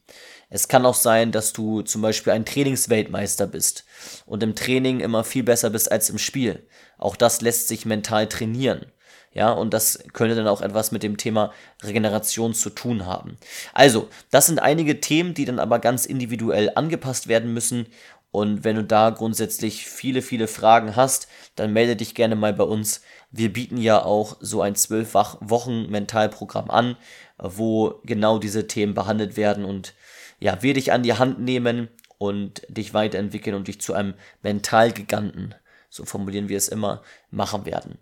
Es 0.50 0.68
kann 0.68 0.86
auch 0.86 0.96
sein, 0.96 1.32
dass 1.32 1.54
du 1.54 1.82
zum 1.82 2.02
Beispiel 2.02 2.34
ein 2.34 2.46
Trainingsweltmeister 2.46 3.48
bist 3.48 3.86
und 4.26 4.44
im 4.44 4.56
Training 4.56 5.00
immer 5.00 5.24
viel 5.24 5.44
besser 5.44 5.70
bist 5.70 5.92
als 5.92 6.10
im 6.10 6.18
Spiel. 6.18 6.68
Auch 6.98 7.16
das 7.16 7.42
lässt 7.42 7.68
sich 7.68 7.86
mental 7.86 8.28
trainieren. 8.28 8.92
Ja, 9.32 9.52
und 9.52 9.74
das 9.74 10.04
könnte 10.14 10.36
dann 10.36 10.48
auch 10.48 10.62
etwas 10.62 10.92
mit 10.92 11.02
dem 11.02 11.18
Thema 11.18 11.52
Regeneration 11.82 12.54
zu 12.54 12.70
tun 12.70 13.08
haben. 13.08 13.38
Also, 13.74 14.10
das 14.30 14.46
sind 14.46 14.60
einige 14.60 15.02
Themen, 15.02 15.34
die 15.34 15.46
dann 15.46 15.58
aber 15.58 15.80
ganz 15.80 16.06
individuell 16.06 16.72
angepasst 16.76 17.28
werden 17.28 17.52
müssen. 17.52 17.88
Und 18.30 18.64
wenn 18.64 18.76
du 18.76 18.84
da 18.84 19.10
grundsätzlich 19.10 19.88
viele, 19.88 20.22
viele 20.22 20.48
Fragen 20.48 20.96
hast, 20.96 21.28
dann 21.56 21.74
melde 21.74 21.96
dich 21.96 22.14
gerne 22.14 22.36
mal 22.36 22.54
bei 22.54 22.64
uns. 22.64 23.02
Wir 23.32 23.52
bieten 23.52 23.78
ja 23.78 24.04
auch 24.04 24.38
so 24.40 24.62
ein 24.62 24.76
zwölf 24.76 25.16
Wochen 25.16 25.90
Mentalprogramm 25.90 26.70
an, 26.70 26.96
wo 27.38 28.02
genau 28.04 28.40
diese 28.40 28.68
Themen 28.68 28.94
behandelt 28.94 29.38
werden 29.38 29.66
und 29.66 29.94
ja, 30.40 30.62
wir 30.62 30.74
dich 30.74 30.92
an 30.92 31.04
die 31.04 31.14
Hand 31.14 31.40
nehmen 31.40 31.90
und 32.18 32.64
dich 32.68 32.94
weiterentwickeln 32.94 33.56
und 33.56 33.68
dich 33.68 33.82
zu 33.82 33.94
einem 33.94 34.14
Mentalgiganten, 34.42 35.56
so 35.90 36.06
formulieren 36.06 36.50
wir 36.50 36.58
es 36.58 36.68
immer, 36.68 37.02
machen 37.32 37.66
werden. 37.66 37.98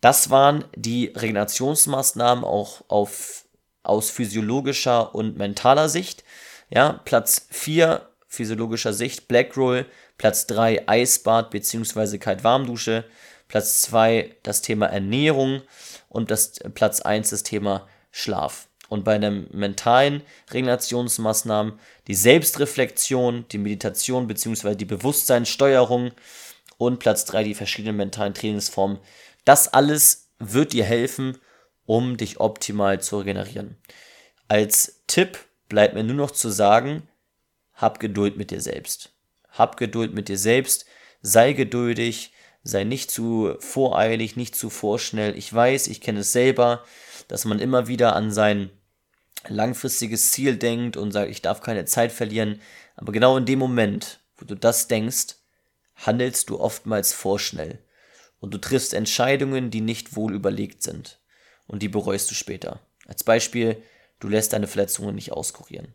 Das 0.00 0.30
waren 0.30 0.64
die 0.74 1.06
Regenerationsmaßnahmen 1.06 2.44
auch 2.44 2.82
auf, 2.88 3.44
aus 3.82 4.10
physiologischer 4.10 5.14
und 5.14 5.36
mentaler 5.38 5.88
Sicht. 5.88 6.24
Ja, 6.70 7.00
Platz 7.04 7.46
4 7.50 8.08
physiologischer 8.26 8.92
Sicht 8.92 9.28
Black 9.28 9.56
Roll, 9.56 9.86
Platz 10.18 10.46
3 10.46 10.88
Eisbad 10.88 11.50
bzw. 11.50 12.18
Kaltwarmdusche, 12.18 13.04
Platz 13.46 13.82
2 13.82 14.36
das 14.42 14.62
Thema 14.62 14.86
Ernährung 14.86 15.62
und 16.08 16.30
das 16.30 16.54
Platz 16.74 17.00
1 17.02 17.30
das 17.30 17.42
Thema 17.42 17.86
Schlaf. 18.12 18.68
Und 18.88 19.04
bei 19.04 19.18
den 19.18 19.48
mentalen 19.52 20.22
Regenerationsmaßnahmen 20.50 21.80
die 22.06 22.14
Selbstreflexion, 22.14 23.46
die 23.50 23.58
Meditation 23.58 24.28
bzw. 24.28 24.76
die 24.76 24.84
Bewusstseinssteuerung 24.84 26.12
und 26.76 27.00
Platz 27.00 27.24
3 27.24 27.42
die 27.42 27.54
verschiedenen 27.54 27.96
mentalen 27.96 28.34
Trainingsformen 28.34 29.00
das 29.44 29.72
alles 29.72 30.30
wird 30.38 30.72
dir 30.72 30.84
helfen, 30.84 31.38
um 31.84 32.16
dich 32.16 32.40
optimal 32.40 33.00
zu 33.00 33.18
regenerieren. 33.18 33.76
Als 34.48 35.02
Tipp 35.06 35.38
bleibt 35.68 35.94
mir 35.94 36.04
nur 36.04 36.16
noch 36.16 36.30
zu 36.30 36.50
sagen, 36.50 37.08
hab 37.74 37.98
Geduld 38.00 38.36
mit 38.36 38.50
dir 38.50 38.60
selbst. 38.60 39.12
Hab 39.48 39.76
Geduld 39.76 40.14
mit 40.14 40.28
dir 40.28 40.38
selbst, 40.38 40.86
sei 41.20 41.52
geduldig, 41.52 42.31
sei 42.62 42.84
nicht 42.84 43.10
zu 43.10 43.56
voreilig, 43.58 44.36
nicht 44.36 44.54
zu 44.54 44.70
vorschnell. 44.70 45.36
Ich 45.36 45.52
weiß, 45.52 45.88
ich 45.88 46.00
kenne 46.00 46.20
es 46.20 46.32
selber, 46.32 46.84
dass 47.28 47.44
man 47.44 47.58
immer 47.58 47.88
wieder 47.88 48.14
an 48.14 48.30
sein 48.30 48.70
langfristiges 49.48 50.32
Ziel 50.32 50.56
denkt 50.56 50.96
und 50.96 51.12
sagt, 51.12 51.30
ich 51.30 51.42
darf 51.42 51.60
keine 51.60 51.84
Zeit 51.84 52.12
verlieren. 52.12 52.60
Aber 52.96 53.12
genau 53.12 53.36
in 53.36 53.46
dem 53.46 53.58
Moment, 53.58 54.20
wo 54.36 54.44
du 54.44 54.54
das 54.54 54.88
denkst, 54.88 55.36
handelst 55.96 56.50
du 56.50 56.60
oftmals 56.60 57.12
vorschnell. 57.12 57.78
Und 58.38 58.52
du 58.54 58.58
triffst 58.58 58.94
Entscheidungen, 58.94 59.70
die 59.70 59.80
nicht 59.80 60.16
wohl 60.16 60.34
überlegt 60.34 60.82
sind. 60.82 61.20
Und 61.66 61.82
die 61.82 61.88
bereust 61.88 62.30
du 62.30 62.34
später. 62.34 62.80
Als 63.06 63.24
Beispiel, 63.24 63.82
du 64.20 64.28
lässt 64.28 64.52
deine 64.52 64.66
Verletzungen 64.66 65.14
nicht 65.14 65.32
auskurieren. 65.32 65.94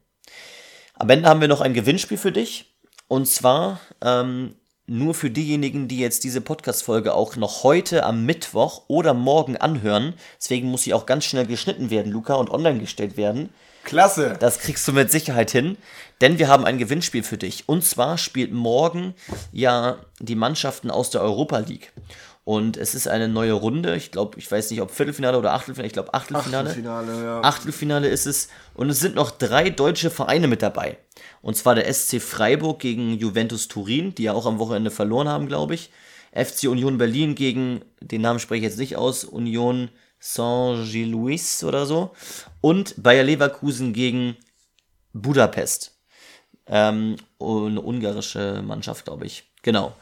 Am 0.94 1.10
Ende 1.10 1.30
haben 1.30 1.42
wir 1.42 1.48
noch 1.48 1.62
ein 1.62 1.74
Gewinnspiel 1.74 2.18
für 2.18 2.32
dich. 2.32 2.74
Und 3.08 3.28
zwar 3.28 3.80
ähm, 4.02 4.56
nur 4.88 5.14
für 5.14 5.30
diejenigen, 5.30 5.88
die 5.88 6.00
jetzt 6.00 6.24
diese 6.24 6.42
Podcast-Folge 6.42 7.14
auch 7.14 7.36
noch 7.36 7.64
heute 7.64 8.06
am 8.06 8.26
Mittwoch 8.26 8.84
oder 8.88 9.14
morgen 9.14 9.58
anhören. 9.58 10.14
Deswegen 10.40 10.70
muss 10.70 10.84
sie 10.84 10.94
auch 10.94 11.06
ganz 11.06 11.26
schnell 11.26 11.46
geschnitten 11.46 11.90
werden, 11.90 12.12
Luca, 12.12 12.36
und 12.36 12.50
online 12.50 12.80
gestellt 12.80 13.18
werden. 13.18 13.50
Klasse. 13.84 14.36
Das 14.40 14.60
kriegst 14.60 14.88
du 14.88 14.94
mit 14.94 15.12
Sicherheit 15.12 15.52
hin, 15.52 15.78
denn 16.22 16.40
wir 16.40 16.48
haben 16.48 16.66
ein 16.66 16.78
Gewinnspiel 16.78 17.24
für 17.24 17.38
dich. 17.38 17.68
Und 17.68 17.86
zwar 17.86 18.18
spielt 18.18 18.52
morgen 18.52 19.14
ja 19.52 19.98
die 20.20 20.36
Mannschaften 20.36 20.90
aus 20.90 21.10
der 21.10 21.22
Europa 21.22 21.60
League. 21.60 21.92
Und 22.48 22.78
es 22.78 22.96
ist 22.96 23.10
eine 23.10 23.28
neue 23.28 23.52
Runde. 23.52 23.98
Ich 23.98 24.12
glaube, 24.12 24.40
ich 24.40 24.50
weiß 24.50 24.72
nicht, 24.72 24.82
ob 24.82 24.92
Viertelfinale 24.92 25.38
oder 25.38 25.52
Achtelfinale. 25.52 25.88
Ich 25.88 25.94
glaube, 25.94 26.14
Achtelfinale. 26.14 26.70
Achtelfinale, 26.70 27.24
ja. 27.24 27.42
Achtelfinale 27.42 28.08
ist 28.08 28.26
es. 28.26 28.48
Und 28.78 28.90
es 28.90 29.00
sind 29.00 29.16
noch 29.16 29.32
drei 29.32 29.70
deutsche 29.70 30.10
Vereine 30.10 30.48
mit 30.48 30.62
dabei. 30.62 30.98
Und 31.42 31.58
zwar 31.58 31.76
der 31.76 31.92
SC 31.92 32.22
Freiburg 32.22 32.80
gegen 32.80 33.18
Juventus 33.18 33.68
Turin, 33.68 34.16
die 34.16 34.24
ja 34.24 34.34
auch 34.34 34.46
am 34.46 34.60
Wochenende 34.60 34.92
verloren 34.92 35.28
haben, 35.28 35.48
glaube 35.48 35.74
ich. 35.74 35.90
FC 36.32 36.70
Union 36.70 36.98
Berlin 36.98 37.36
gegen, 37.36 37.82
den 38.00 38.22
Namen 38.22 38.40
spreche 38.40 38.60
ich 38.60 38.70
jetzt 38.72 38.80
nicht 38.80 38.96
aus, 38.96 39.24
Union 39.24 39.90
Saint-Gilloise 40.20 41.66
oder 41.66 41.86
so. 41.86 42.12
Und 42.62 42.96
Bayer 43.02 43.24
Leverkusen 43.24 43.94
gegen 43.94 44.38
Budapest. 45.14 45.98
Ähm, 46.68 47.18
eine 47.40 47.82
ungarische 47.82 48.62
Mannschaft, 48.66 49.06
glaube 49.06 49.26
ich. 49.26 49.52
Genau 49.64 49.94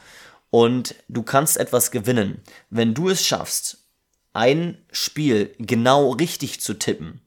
und 0.55 0.95
du 1.09 1.21
kannst 1.21 1.57
etwas 1.57 1.91
gewinnen. 1.91 2.41
Wenn 2.69 2.93
du 2.93 3.09
es 3.09 3.25
schaffst, 3.25 3.89
ein 4.31 4.77
Spiel 4.89 5.53
genau 5.59 6.11
richtig 6.11 6.61
zu 6.61 6.75
tippen, 6.75 7.19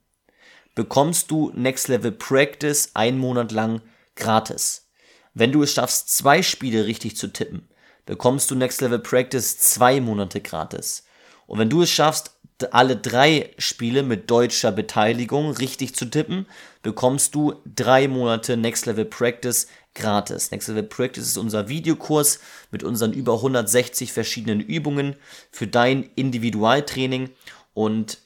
bekommst 0.79 1.33
du 1.33 1.51
Next 1.57 1.89
Level 1.89 2.13
Practice 2.13 2.91
einen 2.95 3.19
Monat 3.19 3.51
lang 3.51 3.81
gratis. 4.15 4.87
Wenn 5.35 5.51
du 5.51 5.65
es 5.65 5.73
schaffst, 5.73 6.17
zwei 6.17 6.41
Spiele 6.41 6.87
richtig 6.87 7.17
zu 7.17 7.33
tippen, 7.33 7.69
bekommst 8.07 8.49
du 8.49 8.55
Next 8.55 8.81
Level 8.81 9.01
Practice 9.01 9.59
zwei 9.59 10.01
Monate 10.01 10.41
gratis. 10.41 11.05
Und 11.49 11.59
wenn 11.59 11.69
du 11.69 11.83
es 11.83 11.91
schaffst, 11.91 12.39
alle 12.71 12.97
drei 12.97 13.51
Spiele 13.59 14.05
mit 14.05 14.31
deutscher 14.31 14.71
Beteiligung 14.71 15.51
richtig 15.51 15.97
zu 15.97 16.05
tippen, 16.05 16.47
bekommst 16.83 17.35
du 17.35 17.57
drei 17.67 18.07
Monate 18.07 18.57
Next 18.57 18.87
Level 18.87 19.05
Practice 19.05 19.67
gratis. 19.95 20.53
Next 20.53 20.69
Level 20.69 20.85
Practice 20.85 21.27
ist 21.27 21.39
unser 21.39 21.69
Videokurs 21.69 22.39
mit 22.71 22.85
unseren 22.85 23.13
über 23.13 23.35
160 23.35 24.13
verschiedenen 24.13 24.61
Übungen 24.61 25.17
für 25.51 25.67
dein 25.67 26.05
Individualtraining 26.15 27.31
und 27.75 28.19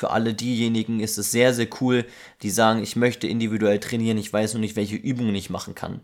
für 0.00 0.10
alle 0.12 0.32
diejenigen 0.32 1.00
ist 1.00 1.18
es 1.18 1.30
sehr, 1.30 1.52
sehr 1.52 1.68
cool, 1.82 2.06
die 2.40 2.48
sagen, 2.48 2.82
ich 2.82 2.96
möchte 2.96 3.26
individuell 3.26 3.78
trainieren, 3.80 4.16
ich 4.16 4.32
weiß 4.32 4.54
nur 4.54 4.62
nicht, 4.62 4.74
welche 4.74 4.96
Übungen 4.96 5.34
ich 5.34 5.50
machen 5.50 5.74
kann. 5.74 6.00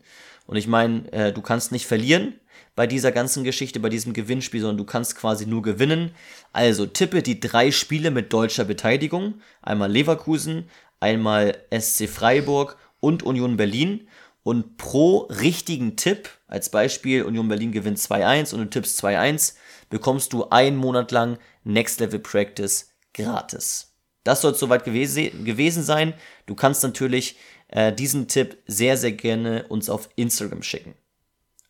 Und 0.47 0.57
ich 0.57 0.67
meine, 0.67 1.11
äh, 1.15 1.33
du 1.33 1.41
kannst 1.41 1.73
nicht 1.73 1.87
verlieren 1.87 2.35
bei 2.75 2.87
dieser 2.87 3.11
ganzen 3.11 3.43
Geschichte, 3.43 3.81
bei 3.81 3.89
diesem 3.89 4.13
Gewinnspiel, 4.13 4.61
sondern 4.61 4.77
du 4.77 4.85
kannst 4.85 5.17
quasi 5.17 5.47
nur 5.47 5.63
gewinnen. 5.63 6.11
Also 6.53 6.85
tippe 6.85 7.23
die 7.23 7.41
drei 7.41 7.71
Spiele 7.71 8.11
mit 8.11 8.35
deutscher 8.35 8.67
Beteiligung. 8.67 9.41
Einmal 9.63 9.91
Leverkusen, 9.91 10.69
einmal 11.01 11.57
SC 11.71 12.07
Freiburg 12.07 12.77
und 13.01 13.23
Union 13.23 13.57
Berlin. 13.57 14.09
Und 14.43 14.77
pro 14.77 15.21
richtigen 15.41 15.97
Tipp, 15.97 16.29
als 16.49 16.69
Beispiel 16.69 17.23
Union 17.23 17.49
Berlin 17.49 17.73
gewinnt 17.73 17.99
2-1 17.99 18.53
und 18.53 18.61
du 18.61 18.69
tippst 18.69 19.03
2-1, 19.03 19.55
bekommst 19.89 20.35
du 20.35 20.51
einen 20.51 20.77
Monat 20.77 21.13
lang 21.13 21.39
Next 21.65 21.99
Level 21.99 22.19
Practice 22.19 22.91
gratis. 23.17 23.93
Das 24.23 24.41
soll 24.41 24.53
es 24.53 24.59
soweit 24.59 24.85
gewesen, 24.85 25.45
gewesen 25.45 25.83
sein. 25.83 26.15
Du 26.47 26.55
kannst 26.55 26.83
natürlich 26.83 27.37
äh, 27.69 27.93
diesen 27.93 28.29
Tipp 28.29 28.59
sehr, 28.67 28.97
sehr 28.97 29.13
gerne 29.13 29.67
uns 29.69 29.89
auf 29.89 30.09
Instagram 30.17 30.63
schicken. 30.63 30.95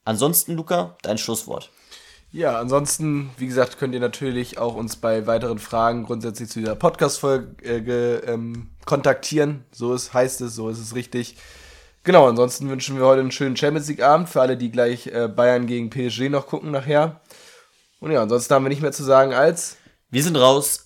Ansonsten, 0.04 0.54
Luca, 0.54 0.96
dein 1.02 1.18
Schlusswort. 1.18 1.70
Ja, 2.32 2.58
ansonsten, 2.58 3.30
wie 3.38 3.46
gesagt, 3.46 3.78
könnt 3.78 3.94
ihr 3.94 4.00
natürlich 4.00 4.58
auch 4.58 4.74
uns 4.74 4.96
bei 4.96 5.26
weiteren 5.26 5.58
Fragen 5.58 6.04
grundsätzlich 6.04 6.48
zu 6.48 6.60
dieser 6.60 6.74
Podcast-Folge 6.74 7.62
äh, 7.62 8.32
ähm, 8.32 8.70
kontaktieren. 8.84 9.64
So 9.70 9.94
ist, 9.94 10.12
heißt 10.12 10.40
es, 10.42 10.54
so 10.54 10.68
ist 10.68 10.78
es 10.78 10.94
richtig. 10.94 11.36
Genau, 12.04 12.28
ansonsten 12.28 12.68
wünschen 12.68 12.98
wir 12.98 13.06
heute 13.06 13.20
einen 13.20 13.32
schönen 13.32 13.56
Champions 13.56 13.88
League-Abend 13.88 14.28
für 14.28 14.40
alle, 14.40 14.56
die 14.56 14.70
gleich 14.70 15.08
äh, 15.08 15.28
Bayern 15.28 15.66
gegen 15.66 15.90
PSG 15.90 16.28
noch 16.28 16.46
gucken 16.46 16.70
nachher. 16.70 17.20
Und 18.00 18.12
ja, 18.12 18.22
ansonsten 18.22 18.54
haben 18.54 18.64
wir 18.64 18.70
nicht 18.70 18.82
mehr 18.82 18.92
zu 18.92 19.02
sagen 19.02 19.32
als. 19.32 19.76
Wir 20.10 20.22
sind 20.22 20.36
raus. 20.36 20.85